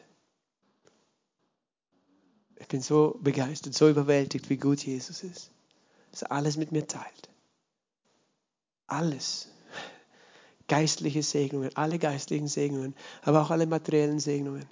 [2.56, 5.50] Ich bin so begeistert, so überwältigt, wie gut Jesus ist.
[6.10, 7.30] Dass er alles mit mir teilt.
[8.86, 9.48] Alles.
[10.66, 14.68] Geistliche Segnungen, alle geistlichen Segnungen, aber auch alle materiellen Segnungen.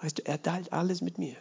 [0.00, 1.36] Weißt du, er teilt alles mit mir.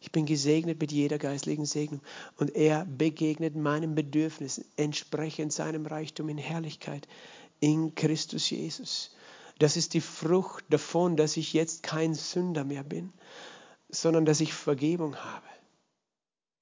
[0.00, 2.00] Ich bin gesegnet mit jeder geistlichen Segnung.
[2.36, 7.08] Und er begegnet meinen Bedürfnissen entsprechend seinem Reichtum in Herrlichkeit
[7.60, 9.14] in Christus Jesus.
[9.58, 13.12] Das ist die Frucht davon, dass ich jetzt kein Sünder mehr bin,
[13.88, 15.46] sondern dass ich Vergebung habe.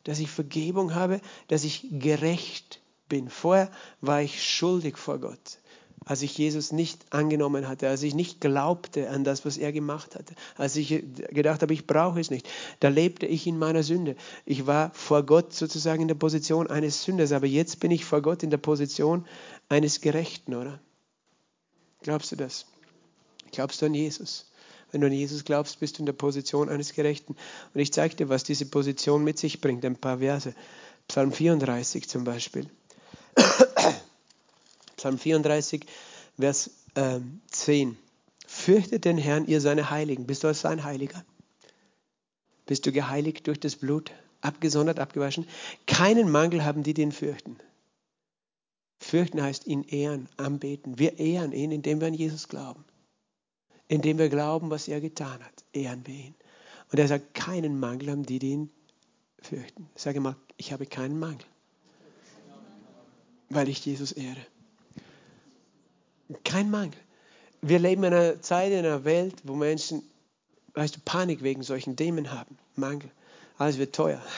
[0.05, 3.29] Dass ich Vergebung habe, dass ich gerecht bin.
[3.29, 3.71] Vorher
[4.01, 5.59] war ich schuldig vor Gott.
[6.05, 10.15] Als ich Jesus nicht angenommen hatte, als ich nicht glaubte an das, was er gemacht
[10.15, 10.89] hatte, als ich
[11.31, 12.49] gedacht habe, ich brauche es nicht,
[12.81, 14.17] da lebte ich in meiner Sünde.
[14.45, 18.23] Ich war vor Gott sozusagen in der Position eines Sünders, aber jetzt bin ich vor
[18.23, 19.27] Gott in der Position
[19.69, 20.81] eines Gerechten, oder?
[22.03, 22.67] Glaubst du das?
[23.51, 24.47] Glaubst du an Jesus?
[24.93, 27.35] Wenn du an Jesus glaubst, bist du in der Position eines Gerechten.
[27.73, 30.55] Und ich zeige dir, was diese Position mit sich bringt, ein paar Verse.
[31.09, 32.69] Psalm 34 zum Beispiel.
[35.05, 35.85] Psalm 34,
[36.39, 37.99] Vers äh, 10.
[38.47, 40.27] Fürchtet den Herrn, ihr seine Heiligen.
[40.27, 41.23] Bist du als sein Heiliger?
[42.65, 45.47] Bist du geheiligt durch das Blut, abgesondert, abgewaschen?
[45.87, 47.59] Keinen Mangel haben die, den fürchten.
[48.99, 50.99] Fürchten heißt ihn ehren, anbeten.
[50.99, 52.83] Wir ehren ihn, indem wir an Jesus glauben.
[53.89, 56.35] Indem wir glauben, was er getan hat, ehren wir ihn.
[56.91, 58.71] Und er sagt, keinen Mangel haben die, die ihn
[59.39, 59.87] fürchten.
[59.97, 61.45] Sage mal, ich habe keinen Mangel,
[63.51, 64.41] weil ich Jesus ehre.
[66.45, 66.99] Kein Mangel.
[67.61, 70.03] Wir leben in einer Zeit, in einer Welt, wo Menschen,
[70.75, 72.59] weißt du, Panik wegen solchen Themen haben.
[72.77, 73.11] Mangel.
[73.59, 74.23] Alles wird teuer.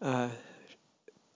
[0.00, 0.28] Äh,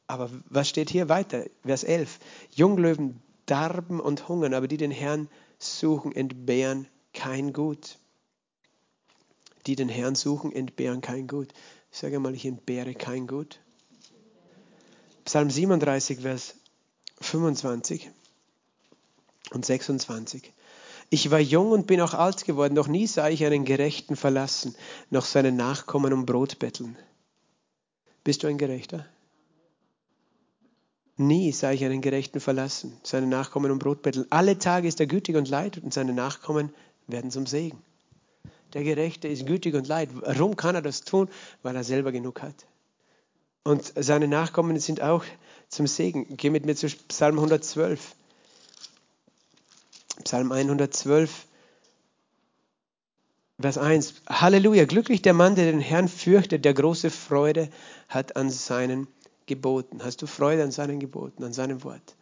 [0.08, 1.44] aber was steht hier weiter?
[1.64, 2.18] Vers 11.
[2.54, 7.98] Junglöwen darben und hungern, aber die den Herrn suchen, entbehren kein Gut.
[9.66, 11.54] Die den Herrn suchen, entbehren kein Gut.
[11.92, 13.60] Ich sage mal, ich entbehre kein Gut.
[15.24, 16.56] Psalm 37, Vers
[17.20, 18.10] 25
[19.52, 20.52] und 26.
[21.10, 24.74] Ich war jung und bin auch alt geworden, noch nie sah ich einen Gerechten verlassen,
[25.10, 26.96] noch seine Nachkommen um Brot betteln.
[28.24, 29.06] Bist du ein Gerechter?
[31.16, 34.26] Nie sah ich einen Gerechten verlassen, seine Nachkommen um Brot betteln.
[34.30, 36.72] Alle Tage ist er gütig und leid und seine Nachkommen
[37.06, 37.82] werden zum Segen.
[38.74, 40.10] Der Gerechte ist gütig und leid.
[40.12, 41.28] Warum kann er das tun?
[41.62, 42.66] Weil er selber genug hat.
[43.64, 45.24] Und seine Nachkommen sind auch
[45.68, 46.36] zum Segen.
[46.36, 48.14] Geh mit mir zu Psalm 112.
[50.24, 51.46] Psalm 112,
[53.60, 54.14] Vers 1.
[54.28, 57.68] Halleluja, glücklich der Mann, der den Herrn fürchtet, der große Freude
[58.08, 59.08] hat an seinen
[59.46, 60.04] Geboten.
[60.04, 62.14] Hast du Freude an seinen Geboten, an seinem Wort?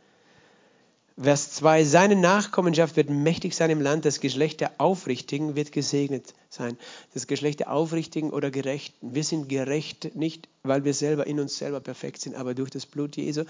[1.19, 6.35] Vers 2, seine Nachkommenschaft wird mächtig sein im Land, das Geschlecht der Aufrichtigen wird gesegnet
[6.51, 6.77] sein.
[7.15, 9.15] Das Geschlecht der Aufrichtigen oder Gerechten.
[9.15, 12.85] Wir sind gerecht nicht, weil wir selber in uns selber perfekt sind, aber durch das
[12.85, 13.45] Blut Jesu.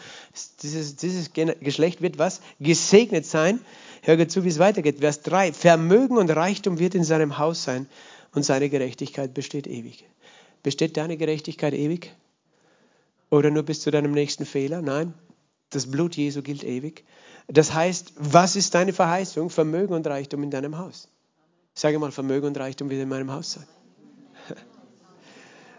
[0.63, 2.41] Dieses, dieses Geschlecht wird was?
[2.61, 3.61] Gesegnet sein.
[4.07, 5.01] Hör zu, wie es weitergeht.
[5.01, 7.89] Vers 3, Vermögen und Reichtum wird in seinem Haus sein
[8.33, 10.05] und seine Gerechtigkeit besteht ewig.
[10.63, 12.15] Besteht deine Gerechtigkeit ewig?
[13.31, 14.81] Oder nur bis zu deinem nächsten Fehler?
[14.81, 15.13] Nein,
[15.71, 17.03] das Blut Jesu gilt ewig.
[17.49, 19.51] Das heißt, was ist deine Verheißung?
[19.51, 21.09] Vermögen und Reichtum in deinem Haus.
[21.75, 23.67] Sage mal, Vermögen und Reichtum wird in meinem Haus sein.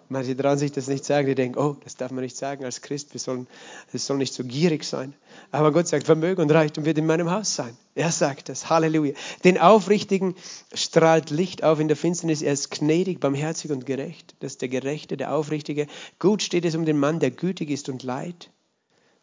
[0.09, 2.81] Manche trauen sich das nicht sagen, die denken, oh, das darf man nicht sagen als
[2.81, 3.47] Christ, wir sollen,
[3.91, 5.13] es soll nicht so gierig sein.
[5.51, 7.75] Aber Gott sagt, Vermögen und Reichtum wird in meinem Haus sein.
[7.93, 9.13] Er sagt das, Halleluja.
[9.43, 10.35] Den Aufrichtigen
[10.73, 14.35] strahlt Licht auf in der Finsternis, er ist gnädig, barmherzig und gerecht.
[14.39, 15.87] Das ist der Gerechte, der Aufrichtige.
[16.19, 18.49] Gut steht es um den Mann, der gütig ist und leid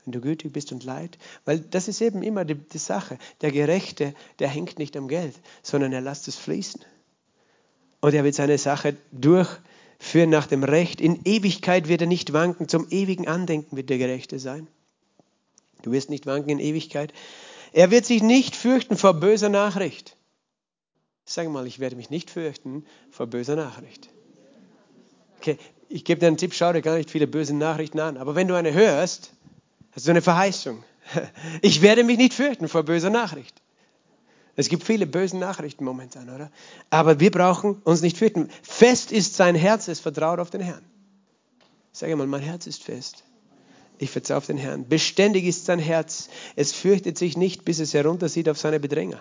[0.04, 1.16] wenn du gütig bist und leid.
[1.44, 3.18] Weil das ist eben immer die, die, Sache.
[3.40, 6.84] Der Gerechte, der hängt nicht am Geld, sondern er lässt es fließen.
[8.00, 8.96] Und er wird seine Sache
[10.04, 11.00] durchführen nach dem Recht.
[11.00, 12.68] In Ewigkeit wird er nicht wanken.
[12.68, 14.68] Zum ewigen Andenken wird der Gerechte sein.
[15.82, 17.12] Du wirst nicht wanken in Ewigkeit.
[17.72, 20.16] Er wird sich nicht fürchten vor böser Nachricht.
[21.24, 24.10] Sag mal, ich werde mich nicht fürchten vor böser Nachricht.
[25.38, 25.56] Okay,
[25.88, 28.18] ich gebe dir einen Tipp, schau dir gar nicht viele böse Nachrichten an.
[28.18, 29.32] Aber wenn du eine hörst,
[29.94, 30.82] Hast du eine Verheißung?
[31.62, 33.54] Ich werde mich nicht fürchten vor böser Nachricht.
[34.56, 36.50] Es gibt viele böse Nachrichten momentan, oder?
[36.90, 38.48] Aber wir brauchen uns nicht fürchten.
[38.62, 40.84] Fest ist sein Herz, es vertraut auf den Herrn.
[41.92, 43.24] Sag mal, mein Herz ist fest.
[43.98, 44.88] Ich vertraue auf den Herrn.
[44.88, 46.28] Beständig ist sein Herz.
[46.56, 49.20] Es fürchtet sich nicht, bis es heruntersieht auf seine Bedränger.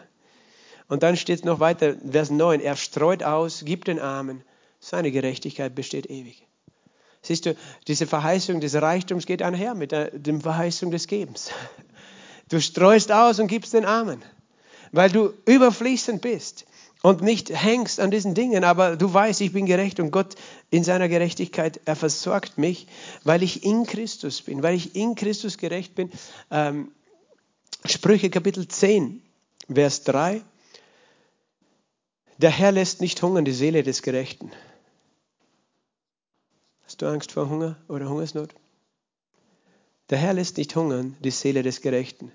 [0.88, 2.60] Und dann steht es noch weiter, Vers 9.
[2.60, 4.44] Er streut aus, gibt den Armen.
[4.80, 6.46] Seine Gerechtigkeit besteht ewig.
[7.22, 7.56] Siehst du,
[7.88, 11.52] diese Verheißung des Reichtums geht einher mit der, der Verheißung des Gebens.
[12.50, 14.22] Du streust aus und gibst den Armen,
[14.94, 16.66] weil du überfließend bist
[17.02, 20.36] und nicht hängst an diesen Dingen, aber du weißt, ich bin gerecht und Gott
[20.70, 22.88] in seiner Gerechtigkeit, er versorgt mich,
[23.26, 26.10] weil ich in Christus bin, weil ich in Christus gerecht bin.
[26.50, 26.92] Ähm,
[27.84, 29.22] Sprüche Kapitel 10,
[29.74, 30.42] Vers 3.
[32.38, 34.50] Der Herr lässt nicht hungern die Seele des Gerechten
[36.94, 38.54] Hast du Angst vor Hunger oder Hungersnot?
[40.12, 42.32] Der Herr lässt nicht hungern die Seele des Gerechten.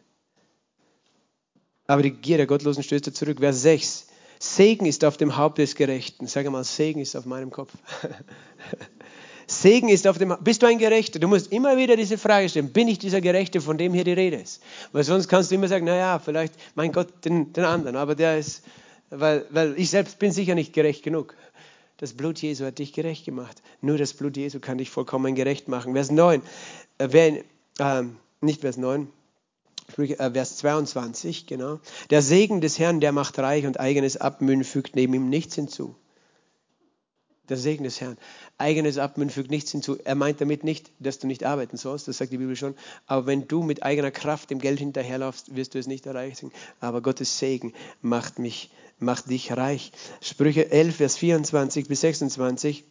[1.88, 3.38] Aber die Gier der Gottlosen stößt er zurück.
[3.40, 4.06] Vers 6.
[4.38, 6.26] Segen ist auf dem Haupt des Gerechten.
[6.26, 7.72] Sag mal, Segen ist auf meinem Kopf.
[9.46, 11.18] Segen ist auf dem, bist du ein Gerechter?
[11.18, 14.12] Du musst immer wieder diese Frage stellen, bin ich dieser Gerechte, von dem hier die
[14.12, 14.62] Rede ist?
[14.92, 18.38] Weil sonst kannst du immer sagen, naja, vielleicht, mein Gott, den, den anderen, aber der
[18.38, 18.62] ist,
[19.08, 21.34] weil, weil ich selbst bin sicher nicht gerecht genug.
[21.96, 23.62] Das Blut Jesu hat dich gerecht gemacht.
[23.80, 25.94] Nur das Blut Jesu kann dich vollkommen gerecht machen.
[25.94, 26.42] Vers 9,
[26.98, 27.38] äh, wer,
[27.78, 28.04] äh,
[28.42, 29.06] nicht Vers 9, äh,
[29.94, 31.80] Vers 22, genau.
[32.10, 35.94] Der Segen des Herrn, der macht reich und eigenes Abmühen fügt neben ihm nichts hinzu.
[37.48, 38.18] Der Segen des Herrn.
[38.58, 39.96] Eigenes Abmühen fügt nichts hinzu.
[40.04, 42.74] Er meint damit nicht, dass du nicht arbeiten sollst, das sagt die Bibel schon.
[43.06, 46.52] Aber wenn du mit eigener Kraft dem Geld hinterherlaufst, wirst du es nicht erreichen.
[46.80, 47.72] Aber Gottes Segen
[48.02, 49.92] macht, mich, macht dich reich.
[50.20, 52.84] Sprüche 11, Vers 24 bis 26.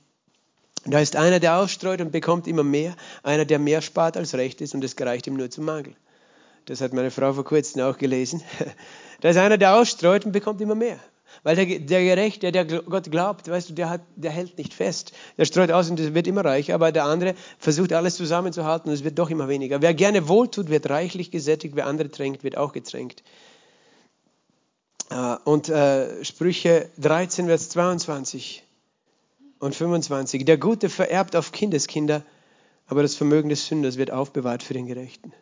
[0.86, 4.62] Da ist einer, der aufstreut und bekommt immer mehr, einer, der mehr spart als recht
[4.62, 5.96] ist und es gereicht ihm nur zum Mangel.
[6.68, 8.44] Das hat meine Frau vor kurzem auch gelesen.
[9.20, 11.00] Da ist einer, der ausstreut und bekommt immer mehr.
[11.42, 15.12] Weil der, der Gerechte, der Gott glaubt, weißt du, der, hat, der hält nicht fest.
[15.40, 18.94] Der streut aus und es wird immer reicher, aber der andere versucht alles zusammenzuhalten und
[18.94, 19.82] es wird doch immer weniger.
[19.82, 23.24] Wer gerne wohltut, wird reichlich gesättigt, wer andere tränkt, wird auch getränkt.
[25.10, 28.64] Äh, und äh, Sprüche 13, Vers 22
[29.58, 30.46] und 25.
[30.46, 32.24] Der Gute vererbt auf Kindeskinder,
[32.86, 35.34] aber das Vermögen des Sünders wird aufbewahrt für den Gerechten.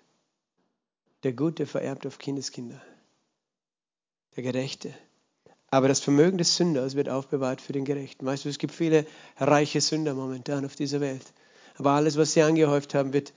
[1.25, 2.79] Der Gute vererbt auf Kindeskinder.
[4.35, 4.93] Der Gerechte.
[5.71, 8.27] Aber das Vermögen des Sünders wird aufbewahrt für den Gerechten.
[8.27, 9.07] Weißt du, es gibt viele
[9.37, 11.25] reiche Sünder momentan auf dieser Welt.
[11.77, 13.33] Aber alles, was sie angehäuft haben, wird,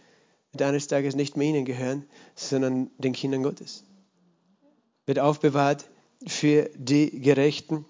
[0.53, 3.85] wird eines Tages nicht mehr ihnen gehören, sondern den Kindern Gottes.
[5.07, 5.89] Wird aufbewahrt
[6.27, 7.87] für die Gerechten.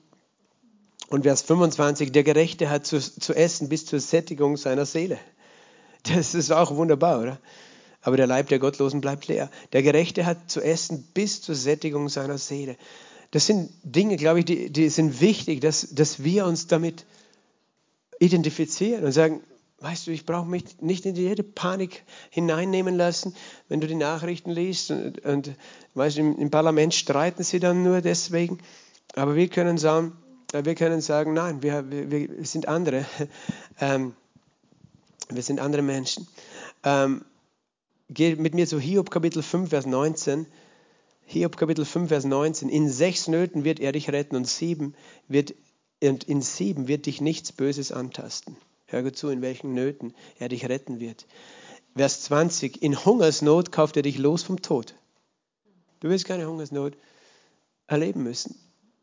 [1.09, 5.19] Und Vers 25, der Gerechte hat zu, zu essen bis zur Sättigung seiner Seele.
[6.05, 7.41] Das ist auch wunderbar, oder?
[8.03, 9.51] Aber der Leib der Gottlosen bleibt leer.
[9.73, 12.77] Der Gerechte hat zu essen bis zur Sättigung seiner Seele.
[13.31, 17.05] Das sind Dinge, glaube ich, die, die sind wichtig, dass, dass wir uns damit
[18.19, 19.43] identifizieren und sagen,
[19.81, 23.35] weißt du, ich brauche mich nicht in jede Panik hineinnehmen lassen,
[23.69, 25.53] wenn du die Nachrichten liest und, und
[25.95, 28.59] weißt im, im, Parlament streiten sie dann nur deswegen,
[29.15, 30.13] aber wir können sagen,
[30.53, 33.05] wir können sagen, nein, wir, wir, wir sind andere,
[33.81, 34.15] ähm,
[35.29, 36.27] wir sind andere Menschen.
[36.83, 37.25] Ähm,
[38.11, 40.47] Geh mit mir zu Hiob Kapitel 5, Vers 19.
[41.27, 42.71] Hiob Kapitel 5, Vers 19.
[42.71, 44.95] In sechs Nöten wird er dich retten und, sieben
[45.29, 45.55] wird,
[46.03, 48.57] und in sieben wird dich nichts Böses antasten.
[48.87, 51.27] Hör gut zu, in welchen Nöten er dich retten wird.
[51.95, 52.83] Vers 20.
[52.83, 54.95] In Hungersnot kauft er dich los vom Tod.
[56.01, 56.97] Du wirst keine Hungersnot
[57.89, 58.59] erleben müssen,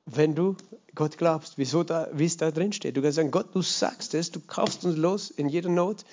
[0.08, 0.58] wenn du
[0.96, 2.98] Gott glaubst, wieso da, wie es da drin steht.
[2.98, 6.06] Du kannst sagen, Gott, du sagst es, du kaufst uns los in jeder Not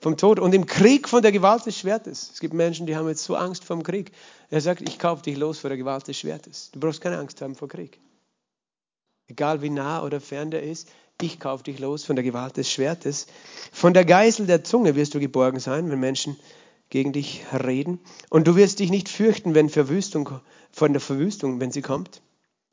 [0.00, 2.30] vom Tod und im Krieg von der Gewalt des Schwertes.
[2.32, 4.12] Es gibt Menschen, die haben jetzt so Angst vor dem Krieg.
[4.50, 6.70] Er sagt, ich kaufe dich los vor der Gewalt des Schwertes.
[6.72, 8.00] Du brauchst keine Angst haben vor Krieg.
[9.28, 10.88] Egal wie nah oder fern der ist,
[11.20, 13.26] ich kaufe dich los von der Gewalt des Schwertes.
[13.72, 16.36] Von der Geißel der Zunge wirst du geborgen sein, wenn Menschen
[16.88, 18.00] gegen dich reden.
[18.30, 20.30] Und du wirst dich nicht fürchten, wenn Verwüstung,
[20.72, 22.22] von der Verwüstung, wenn sie kommt.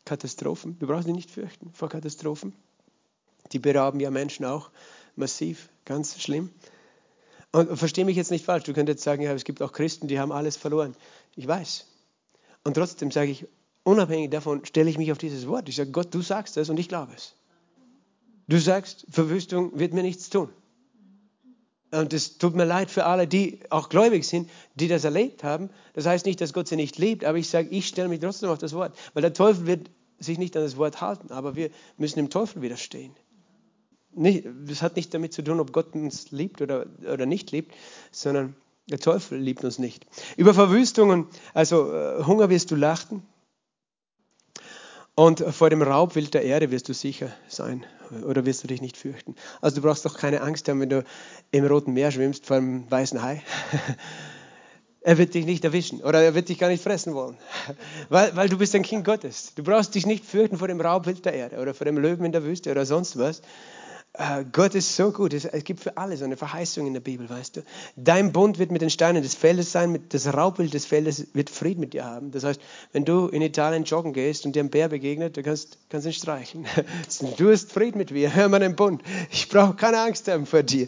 [0.06, 0.78] Katastrophen.
[0.80, 2.54] Du brauchst dich nicht fürchten vor Katastrophen.
[3.52, 4.70] Die berauben ja Menschen auch
[5.16, 6.50] massiv, ganz schlimm.
[7.58, 10.20] Und verstehe mich jetzt nicht falsch, du könntest sagen, ja, es gibt auch Christen, die
[10.20, 10.94] haben alles verloren.
[11.36, 11.88] Ich weiß.
[12.64, 13.48] Und trotzdem sage ich,
[13.82, 15.68] unabhängig davon stelle ich mich auf dieses Wort.
[15.68, 17.34] Ich sage, Gott, du sagst es und ich glaube es.
[18.48, 20.50] Du sagst, Verwüstung wird mir nichts tun.
[21.90, 25.72] Und es tut mir leid für alle, die auch gläubig sind, die das erlebt haben.
[25.94, 28.50] Das heißt nicht, dass Gott sie nicht liebt, aber ich sage, ich stelle mich trotzdem
[28.50, 28.96] auf das Wort.
[29.16, 29.90] Weil der Teufel wird
[30.20, 33.16] sich nicht an das Wort halten, aber wir müssen dem Teufel widerstehen
[34.18, 37.74] nicht, das hat nicht damit zu tun, ob Gott uns liebt oder, oder nicht liebt,
[38.12, 38.56] sondern
[38.90, 40.06] der Teufel liebt uns nicht.
[40.38, 43.24] Über Verwüstungen, also äh, Hunger wirst du lachen
[45.16, 47.86] und vor dem Raubwild der Erde wirst du sicher sein
[48.24, 49.36] oder wirst du dich nicht fürchten.
[49.62, 51.04] Also du brauchst doch keine Angst haben, wenn du
[51.52, 53.42] im Roten Meer schwimmst vor einem weißen Hai.
[55.02, 57.38] Er wird dich nicht erwischen oder er wird dich gar nicht fressen wollen,
[58.10, 59.54] weil, weil du bist ein Kind Gottes.
[59.56, 62.34] Du brauchst dich nicht fürchten vor dem Raubwild der Erde oder vor dem Löwen in
[62.34, 63.42] der Wüste oder sonst was,
[64.52, 65.34] Gott ist so gut.
[65.34, 67.62] Es, gibt für alle so eine Verheißung in der Bibel, weißt du.
[67.96, 71.82] Dein Bund wird mit den Steinen des Feldes sein, das Raubbild des Feldes wird Frieden
[71.82, 72.32] mit dir haben.
[72.32, 72.60] Das heißt,
[72.94, 76.14] wenn du in Italien joggen gehst und dir ein Bär begegnet, du kannst, kannst ihn
[76.14, 76.66] streicheln.
[77.38, 79.02] Du hast Frieden mit mir, hör meinen Bund.
[79.30, 80.88] Ich brauche keine Angst haben vor dir.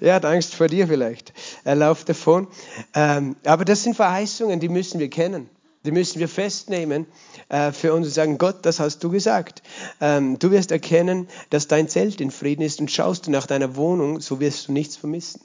[0.00, 1.32] Er hat Angst vor dir vielleicht.
[1.64, 2.46] Er läuft davon.
[2.94, 5.48] Ähm, aber das sind Verheißungen, die müssen wir kennen.
[5.84, 7.06] Die müssen wir festnehmen
[7.48, 9.62] äh, für uns und sagen, Gott, das hast du gesagt.
[10.00, 13.76] Ähm, du wirst erkennen, dass dein Zelt in Frieden ist und schaust du nach deiner
[13.76, 15.40] Wohnung, so wirst du nichts vermissen.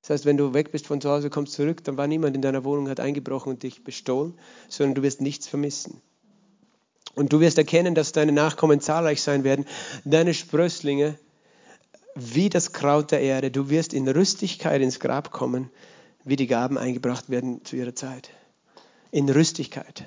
[0.00, 2.42] Das heißt, wenn du weg bist von zu Hause, kommst zurück, dann war niemand in
[2.42, 4.34] deiner Wohnung, hat eingebrochen und dich bestohlen,
[4.68, 6.00] sondern du wirst nichts vermissen.
[7.14, 9.66] Und du wirst erkennen, dass deine Nachkommen zahlreich sein werden.
[10.04, 11.18] Deine Sprösslinge
[12.14, 13.50] wie das Kraut der Erde.
[13.50, 15.70] Du wirst in Rüstigkeit ins Grab kommen,
[16.24, 18.30] wie die Gaben eingebracht werden zu ihrer Zeit.
[19.10, 20.04] In Rüstigkeit.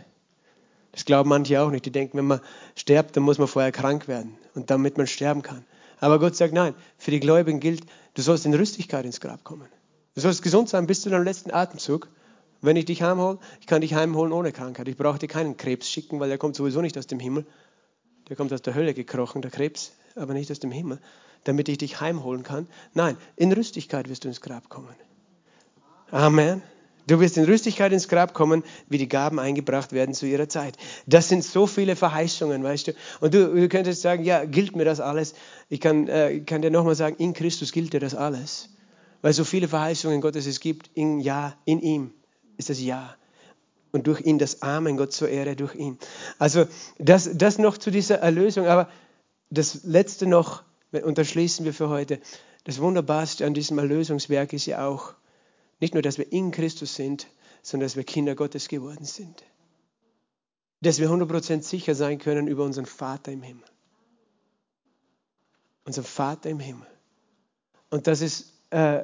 [0.91, 1.85] Das glauben manche auch nicht.
[1.85, 2.41] Die denken, wenn man
[2.75, 5.65] stirbt, dann muss man vorher krank werden und damit man sterben kann.
[5.99, 7.85] Aber Gott sagt, nein, für die Gläubigen gilt,
[8.15, 9.67] du sollst in Rüstigkeit ins Grab kommen.
[10.15, 12.09] Du sollst gesund sein bis zu deinem letzten Atemzug.
[12.61, 14.87] Wenn ich dich heimhole, ich kann dich heimholen ohne Krankheit.
[14.87, 17.45] Ich brauche dir keinen Krebs schicken, weil der kommt sowieso nicht aus dem Himmel.
[18.29, 20.99] Der kommt aus der Hölle gekrochen, der Krebs, aber nicht aus dem Himmel,
[21.43, 22.67] damit ich dich heimholen kann.
[22.93, 24.95] Nein, in Rüstigkeit wirst du ins Grab kommen.
[26.11, 26.61] Amen.
[27.07, 30.77] Du wirst in Rüstigkeit ins Grab kommen, wie die Gaben eingebracht werden zu ihrer Zeit.
[31.07, 32.91] Das sind so viele Verheißungen, weißt du.
[33.19, 35.33] Und du, du könntest sagen, ja, gilt mir das alles?
[35.69, 38.69] Ich kann, äh, kann dir nochmal sagen, in Christus gilt dir das alles.
[39.21, 42.13] Weil so viele Verheißungen Gottes es gibt, in Ja, in ihm
[42.57, 43.15] ist das Ja.
[43.91, 45.97] Und durch ihn das Amen, Gott zur Ehre durch ihn.
[46.39, 46.65] Also
[46.97, 48.67] das, das noch zu dieser Erlösung.
[48.67, 48.89] Aber
[49.49, 52.19] das Letzte noch, und da schließen wir für heute.
[52.63, 55.15] Das Wunderbarste an diesem Erlösungswerk ist ja auch,
[55.81, 57.27] nicht nur, dass wir in Christus sind,
[57.61, 59.43] sondern dass wir Kinder Gottes geworden sind.
[60.79, 63.65] Dass wir 100% sicher sein können über unseren Vater im Himmel.
[65.83, 66.87] Unser Vater im Himmel.
[67.89, 69.03] Und das ist, äh,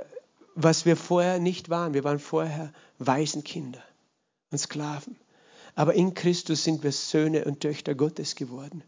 [0.56, 1.94] was wir vorher nicht waren.
[1.94, 3.84] Wir waren vorher Waisenkinder
[4.52, 5.18] und Sklaven.
[5.76, 8.84] Aber in Christus sind wir Söhne und Töchter Gottes geworden.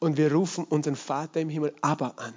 [0.00, 2.34] Und wir rufen unseren Vater im Himmel aber an.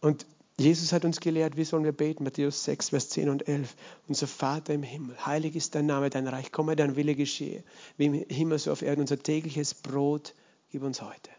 [0.00, 0.26] Und
[0.60, 2.24] Jesus hat uns gelehrt, wie sollen wir beten?
[2.24, 3.76] Matthäus 6, Vers 10 und 11.
[4.08, 7.62] Unser Vater im Himmel, heilig ist dein Name, dein Reich, komme, dein Wille geschehe,
[7.96, 9.02] wie im Himmel so auf Erden.
[9.02, 10.34] Unser tägliches Brot
[10.70, 11.30] gib uns heute.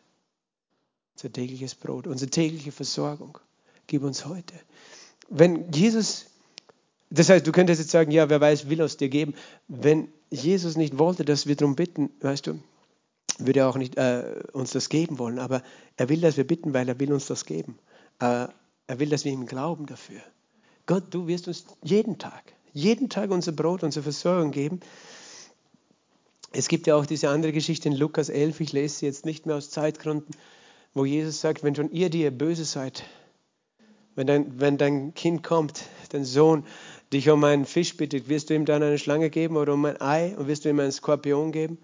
[1.16, 3.38] Unser tägliches Brot, unsere tägliche Versorgung
[3.88, 4.54] gib uns heute.
[5.28, 6.28] Wenn Jesus,
[7.10, 9.34] das heißt, du könntest jetzt sagen, ja, wer weiß, will aus dir geben.
[9.68, 12.60] Wenn Jesus nicht wollte, dass wir darum bitten, weißt du,
[13.38, 15.40] würde er auch nicht äh, uns das geben wollen.
[15.40, 15.62] Aber
[15.98, 17.78] er will, dass wir bitten, weil er will uns das geben.
[18.20, 18.48] Äh,
[18.90, 20.20] er will, dass wir ihm glauben dafür.
[20.88, 22.42] Gott, du wirst uns jeden Tag,
[22.74, 24.80] jeden Tag unser Brot, unsere Versorgung geben.
[26.54, 29.46] Es gibt ja auch diese andere Geschichte in Lukas 11, ich lese sie jetzt nicht
[29.46, 30.34] mehr aus Zeitgründen,
[30.96, 33.04] wo Jesus sagt, wenn schon ihr, die ihr böse seid,
[34.16, 36.66] wenn dein, wenn dein Kind kommt, dein Sohn,
[37.14, 40.02] dich um einen Fisch bittet, wirst du ihm dann eine Schlange geben oder um ein
[40.02, 41.78] Ei und wirst du ihm einen Skorpion geben?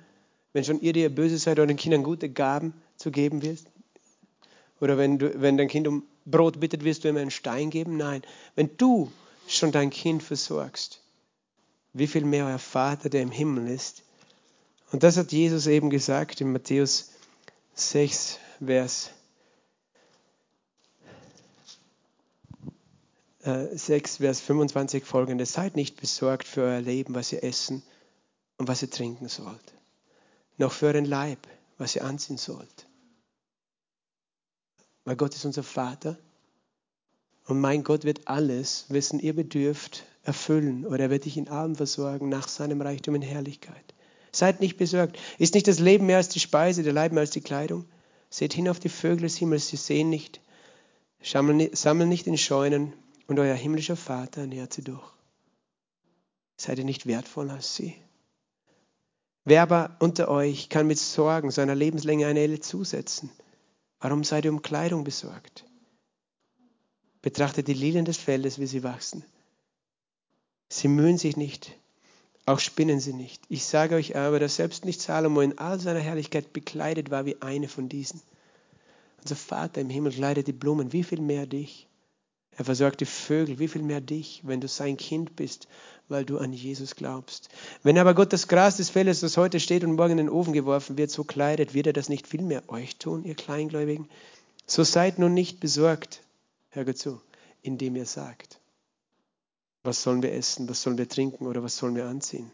[0.54, 3.68] Wenn schon ihr, die ihr böse seid, euren Kindern gute Gaben zu geben wirst?
[4.82, 7.98] Oder wenn, du, wenn dein Kind um Brot bittet, wirst du ihm einen Stein geben?
[7.98, 8.24] Nein.
[8.56, 9.12] Wenn du
[9.48, 11.02] schon dein Kind versorgst,
[11.94, 14.04] wie viel mehr euer Vater, der im Himmel ist.
[14.92, 17.12] Und das hat Jesus eben gesagt in Matthäus
[17.76, 19.12] 6, Vers
[23.44, 25.46] 6, äh, Vers 25 folgende.
[25.46, 27.84] Seid nicht besorgt für euer Leben, was ihr essen
[28.58, 29.74] und was ihr trinken sollt,
[30.58, 31.48] noch für euren Leib,
[31.78, 32.88] was ihr anziehen sollt.
[35.06, 36.18] Weil Gott ist unser Vater.
[37.46, 40.86] Und mein Gott wird alles, wessen ihr bedürft, erfüllen.
[40.86, 43.94] Oder er wird dich in allem versorgen nach seinem Reichtum in Herrlichkeit.
[44.32, 45.18] Seid nicht besorgt.
[45.38, 47.86] Ist nicht das Leben mehr als die Speise, der Leib mehr als die Kleidung?
[48.30, 50.42] Seht hin auf die Vögel des Himmels, sie sehen nicht,
[51.22, 52.92] sammeln nicht in Scheunen,
[53.28, 55.10] und euer himmlischer Vater ernährt sie durch.
[56.58, 57.96] Seid ihr nicht wertvoller als sie?
[59.46, 63.30] Wer aber unter euch kann mit Sorgen seiner Lebenslänge eine Elle zusetzen?
[64.06, 65.66] Warum seid ihr um Kleidung besorgt?
[67.24, 69.26] Betrachtet die Lilien des Feldes, wie sie wachsen.
[70.70, 71.76] Sie mühen sich nicht,
[72.46, 73.42] auch spinnen sie nicht.
[73.50, 77.42] Ich sage euch aber, dass selbst nicht Salomo in all seiner Herrlichkeit bekleidet war wie
[77.42, 78.22] eine von diesen.
[79.24, 81.88] Unser Vater im Himmel kleidet die Blumen, wie viel mehr dich?
[82.52, 85.68] Er versorgt die Vögel, wie viel mehr dich, wenn du sein Kind bist,
[86.08, 87.50] weil du an Jesus glaubst.
[87.84, 90.54] Wenn aber Gott das Gras des Feldes, das heute steht und morgen in den Ofen
[90.54, 94.10] geworfen wird, so kleidet, wird er das nicht viel mehr euch tun, ihr Kleingläubigen?
[94.68, 96.22] So seid nun nicht besorgt,
[96.70, 97.22] hör Gott zu,
[97.62, 98.60] indem ihr sagt,
[99.84, 102.52] was sollen wir essen, was sollen wir trinken oder was sollen wir anziehen?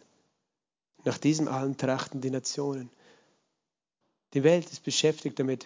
[1.04, 2.89] Nach diesem allen trachten die Nationen.
[4.34, 5.66] Die Welt ist beschäftigt damit,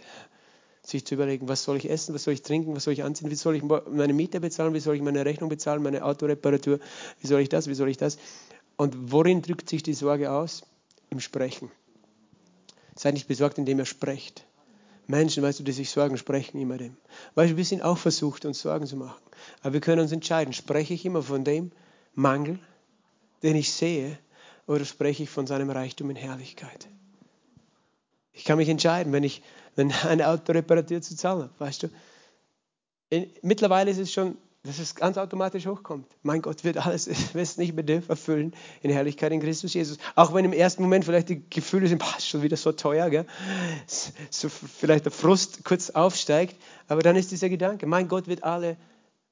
[0.85, 3.31] sich zu überlegen, was soll ich essen, was soll ich trinken, was soll ich anziehen,
[3.31, 6.79] wie soll ich meine Miete bezahlen, wie soll ich meine Rechnung bezahlen, meine Autoreparatur,
[7.21, 8.17] wie soll ich das, wie soll ich das.
[8.77, 10.63] Und worin drückt sich die Sorge aus?
[11.09, 11.71] Im Sprechen.
[12.95, 14.45] Seid nicht besorgt, indem ihr sprecht.
[15.07, 16.97] Menschen, weißt du, die sich Sorgen sprechen immer dem.
[17.35, 19.21] Weißt du, wir sind auch versucht, uns Sorgen zu machen.
[19.61, 21.71] Aber wir können uns entscheiden, spreche ich immer von dem
[22.15, 22.59] Mangel,
[23.43, 24.17] den ich sehe,
[24.67, 26.87] oder spreche ich von seinem Reichtum in Herrlichkeit?
[28.35, 29.41] Ich kann mich entscheiden, wenn ich
[29.75, 30.53] wenn ein Auto
[30.99, 31.87] zu zahlen, weißt du.
[33.09, 36.07] In, mittlerweile ist es schon dass es ganz automatisch hochkommt.
[36.23, 39.97] Mein Gott wird alles, es nicht Bedürf erfüllen in Herrlichkeit in Christus Jesus.
[40.15, 43.25] Auch wenn im ersten Moment vielleicht die Gefühle sind, boah, schon wieder so teuer, gell?
[44.29, 46.55] so vielleicht der Frust kurz aufsteigt,
[46.87, 48.77] aber dann ist dieser Gedanke, mein Gott wird alle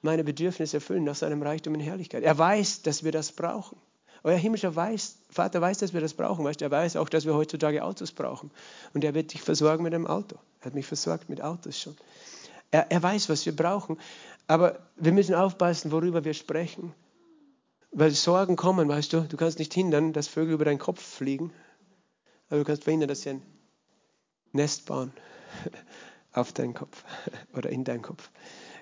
[0.02, 2.24] meine Bedürfnisse erfüllen nach seinem Reichtum in Herrlichkeit.
[2.24, 3.78] Er weiß, dass wir das brauchen.
[4.24, 6.46] Euer himmlischer weiß, Vater weiß, dass wir das brauchen.
[6.46, 6.62] Weißt?
[6.62, 8.52] Er weiß auch, dass wir heutzutage Autos brauchen.
[8.94, 10.38] Und er wird dich versorgen mit einem Auto.
[10.62, 11.98] Er hat mich versorgt mit Autos schon.
[12.72, 14.00] Er, er weiß, was wir brauchen.
[14.48, 16.94] Aber wir müssen aufpassen, worüber wir sprechen.
[17.92, 21.52] Weil Sorgen kommen, weißt du, du kannst nicht hindern, dass Vögel über deinen Kopf fliegen.
[22.50, 23.42] Aber du kannst verhindern, dass sie ein
[24.54, 25.12] Nest bauen
[26.34, 27.04] auf deinen Kopf
[27.54, 28.30] oder in deinen Kopf.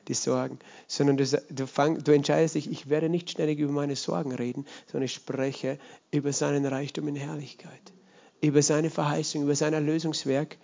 [0.07, 0.59] Die Sorgen.
[0.87, 4.65] Sondern du, du, fang, du entscheidest dich, ich werde nicht ständig über meine Sorgen reden,
[4.87, 5.79] sondern ich spreche
[6.11, 7.93] über seinen Reichtum in Herrlichkeit.
[8.41, 10.57] Über seine Verheißung, über sein Erlösungswerk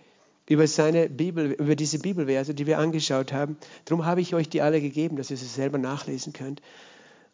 [0.49, 3.57] über seine Bibel, über diese Bibelverse, die wir angeschaut haben.
[3.85, 6.61] Darum habe ich euch die alle gegeben, dass ihr sie selber nachlesen könnt.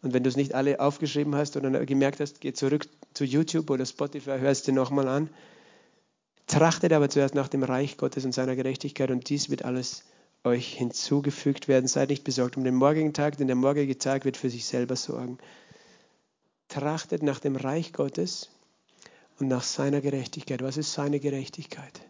[0.02, 3.70] Und wenn du es nicht alle aufgeschrieben hast oder gemerkt hast, geh zurück zu YouTube
[3.70, 5.30] oder Spotify, hörst du nochmal an.
[6.46, 10.04] Trachtet aber zuerst nach dem Reich Gottes und seiner Gerechtigkeit und dies wird alles
[10.44, 11.88] euch hinzugefügt werden.
[11.88, 14.96] Seid nicht besorgt um den morgigen Tag, denn der morgige Tag wird für sich selber
[14.96, 15.38] sorgen.
[16.68, 18.50] Trachtet nach dem Reich Gottes
[19.38, 20.62] und nach seiner Gerechtigkeit.
[20.62, 22.00] Was ist seine Gerechtigkeit?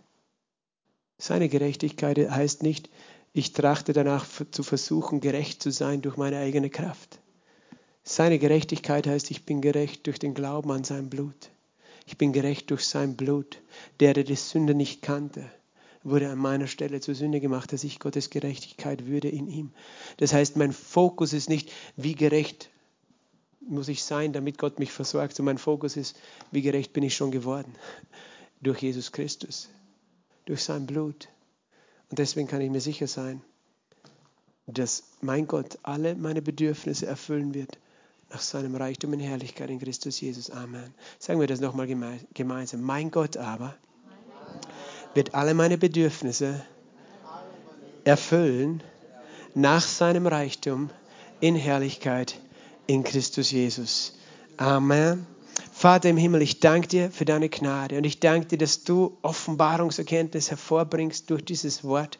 [1.18, 2.90] Seine Gerechtigkeit heißt nicht,
[3.32, 7.20] ich trachte danach zu versuchen, gerecht zu sein durch meine eigene Kraft.
[8.02, 11.50] Seine Gerechtigkeit heißt, ich bin gerecht durch den Glauben an sein Blut.
[12.06, 13.62] Ich bin gerecht durch sein Blut.
[14.00, 15.50] Der, der die Sünde nicht kannte,
[16.04, 19.72] wurde an meiner Stelle zur Sünde gemacht, dass ich Gottes Gerechtigkeit würde in ihm.
[20.18, 22.70] Das heißt, mein Fokus ist nicht, wie gerecht
[23.66, 26.16] muss ich sein, damit Gott mich versorgt, sondern mein Fokus ist,
[26.50, 27.74] wie gerecht bin ich schon geworden
[28.60, 29.70] durch Jesus Christus
[30.44, 31.28] durch sein Blut.
[32.10, 33.42] Und deswegen kann ich mir sicher sein,
[34.66, 37.78] dass mein Gott alle meine Bedürfnisse erfüllen wird
[38.30, 40.50] nach seinem Reichtum in Herrlichkeit in Christus Jesus.
[40.50, 40.94] Amen.
[41.18, 41.86] Sagen wir das nochmal
[42.34, 42.82] gemeinsam.
[42.82, 43.76] Mein Gott aber
[45.14, 46.64] wird alle meine Bedürfnisse
[48.04, 48.82] erfüllen
[49.54, 50.90] nach seinem Reichtum
[51.40, 52.36] in Herrlichkeit
[52.86, 54.18] in Christus Jesus.
[54.56, 55.26] Amen.
[55.72, 59.16] Vater im Himmel, ich danke dir für deine Gnade und ich danke dir, dass du
[59.22, 62.18] Offenbarungserkenntnis hervorbringst durch dieses Wort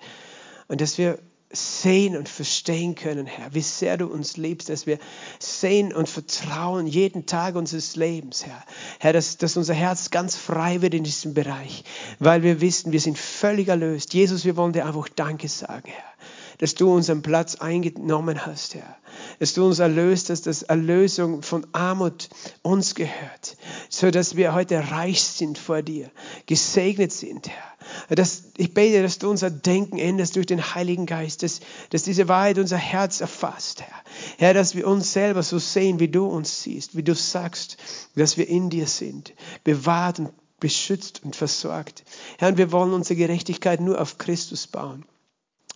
[0.68, 1.18] und dass wir
[1.54, 4.98] sehen und verstehen können, Herr, wie sehr du uns liebst, dass wir
[5.38, 8.64] sehen und vertrauen jeden Tag unseres Lebens, Herr.
[8.98, 11.84] Herr, dass, dass unser Herz ganz frei wird in diesem Bereich,
[12.18, 14.14] weil wir wissen, wir sind völlig erlöst.
[14.14, 16.14] Jesus, wir wollen dir einfach Danke sagen, Herr
[16.58, 18.96] dass du unseren Platz eingenommen hast, Herr.
[19.38, 22.28] Dass du uns erlöst hast, dass Erlösung von Armut
[22.62, 23.56] uns gehört,
[23.88, 26.10] so dass wir heute reich sind vor dir,
[26.46, 28.16] gesegnet sind, Herr.
[28.16, 31.60] Dass, ich bete, dass du unser Denken änderst durch den Heiligen Geist, dass,
[31.90, 34.02] dass diese Wahrheit unser Herz erfasst, Herr.
[34.38, 37.76] Herr, dass wir uns selber so sehen, wie du uns siehst, wie du sagst,
[38.16, 40.30] dass wir in dir sind, bewahrt und
[40.60, 42.04] beschützt und versorgt.
[42.38, 45.04] Herr, und wir wollen unsere Gerechtigkeit nur auf Christus bauen.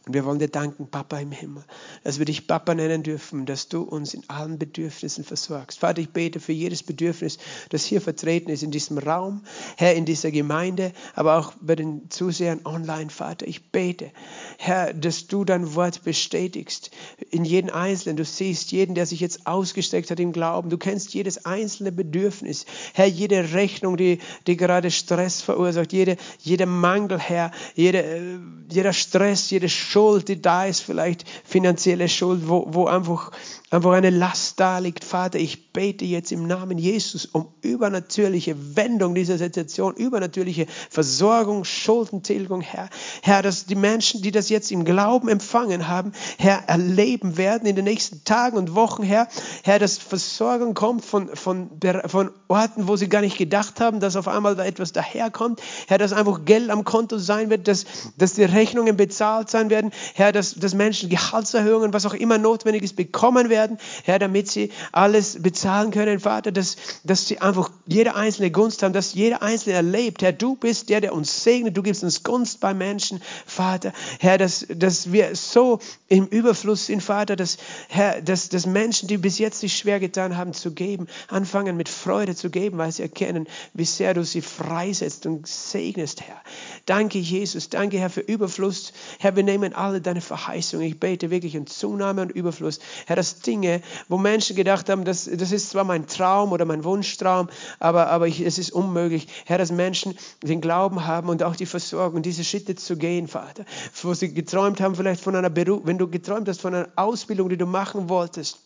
[0.09, 1.62] Und wir wollen dir danken, Papa im Himmel,
[2.02, 5.80] dass wir dich Papa nennen dürfen, dass du uns in allen Bedürfnissen versorgst.
[5.80, 7.36] Vater, ich bete für jedes Bedürfnis,
[7.68, 9.42] das hier vertreten ist in diesem Raum,
[9.76, 13.46] Herr, in dieser Gemeinde, aber auch bei den Zusehern online, Vater.
[13.46, 14.11] Ich bete,
[14.56, 16.90] Herr, dass du dein Wort bestätigst
[17.30, 18.16] in jeden Einzelnen.
[18.16, 20.70] Du siehst jeden, der sich jetzt ausgestreckt hat im Glauben.
[20.70, 22.64] Du kennst jedes einzelne Bedürfnis.
[22.94, 28.38] Herr, jede Rechnung, die, die gerade Stress verursacht, jede, jeder Mangel, Herr, jede, äh,
[28.70, 33.32] jeder Stress, jede Schuld, Schuld, die da ist, vielleicht finanzielle Schuld, wo, wo einfach,
[33.70, 35.03] einfach eine Last da liegt.
[35.03, 42.61] Vater, ich bete jetzt im Namen Jesus um übernatürliche Wendung dieser Situation, übernatürliche Versorgung, Schuldentilgung,
[42.61, 42.88] Herr.
[43.22, 47.74] Herr, dass die Menschen, die das jetzt im Glauben empfangen haben, Herr, erleben werden in
[47.74, 49.26] den nächsten Tagen und Wochen, Herr.
[49.64, 51.70] Herr, dass Versorgung kommt von, von,
[52.07, 55.61] von Orten, wo sie gar nicht gedacht haben, dass auf einmal da etwas daherkommt.
[55.88, 57.84] Herr, dass einfach Geld am Konto sein wird, dass,
[58.16, 62.39] dass die Rechnungen bezahlt sein werden werden, Herr, dass, dass Menschen Gehaltserhöhungen, was auch immer
[62.39, 67.70] notwendig ist, bekommen werden, Herr, damit sie alles bezahlen können, Vater, dass, dass sie einfach
[67.86, 71.76] jede einzelne Gunst haben, dass jeder Einzelne erlebt, Herr, du bist der, der uns segnet,
[71.76, 77.03] du gibst uns Gunst bei Menschen, Vater, Herr, dass, dass wir so im Überfluss sind,
[77.03, 77.59] Vater, dass,
[77.89, 81.89] Herr, dass, dass Menschen, die bis jetzt sich schwer getan haben zu geben, anfangen mit
[81.89, 86.41] Freude zu geben, weil sie erkennen, wie sehr du sie freisetzt und segnest, Herr.
[86.86, 88.93] Danke, Jesus, danke, Herr, für Überfluss.
[89.18, 90.86] Herr, wir nehmen Namen alle deine Verheißungen.
[90.86, 92.78] Ich bete wirklich in Zunahme und Überfluss.
[93.06, 96.84] Herr, dass Dinge, wo Menschen gedacht haben, das, das ist zwar mein Traum oder mein
[96.84, 97.48] Wunschtraum,
[97.78, 99.28] aber, aber ich, es ist unmöglich.
[99.46, 103.64] Herr, dass Menschen den Glauben haben und auch die Versorgung, diese Schritte zu gehen, Vater.
[104.02, 107.48] Wo sie geträumt haben, vielleicht von einer Beruf, wenn du geträumt hast von einer Ausbildung,
[107.48, 108.58] die du machen wolltest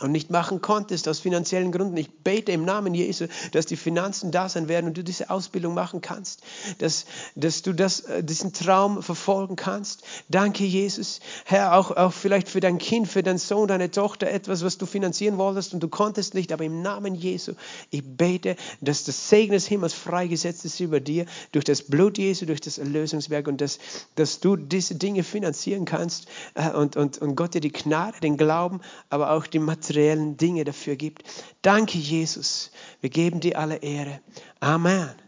[0.00, 1.96] und nicht machen konntest aus finanziellen Gründen.
[1.96, 5.74] Ich bete im Namen Jesu, dass die Finanzen da sein werden und du diese Ausbildung
[5.74, 6.42] machen kannst,
[6.78, 10.02] dass, dass du das, äh, diesen Traum verfolgen kannst.
[10.28, 11.20] Danke, Jesus.
[11.44, 14.86] Herr, auch, auch vielleicht für dein Kind, für deinen Sohn, deine Tochter etwas, was du
[14.86, 17.52] finanzieren wolltest und du konntest nicht, aber im Namen Jesu,
[17.90, 22.44] ich bete, dass das Segen des Himmels freigesetzt ist über dir, durch das Blut Jesu,
[22.44, 23.78] durch das Erlösungswerk und dass,
[24.16, 28.36] dass du diese Dinge finanzieren kannst äh, und, und, und Gott dir die Gnade, den
[28.36, 31.22] Glauben, aber auch die materiellen Dinge dafür gibt.
[31.60, 32.70] Danke, Jesus.
[33.02, 34.20] Wir geben dir alle Ehre.
[34.60, 35.25] Amen.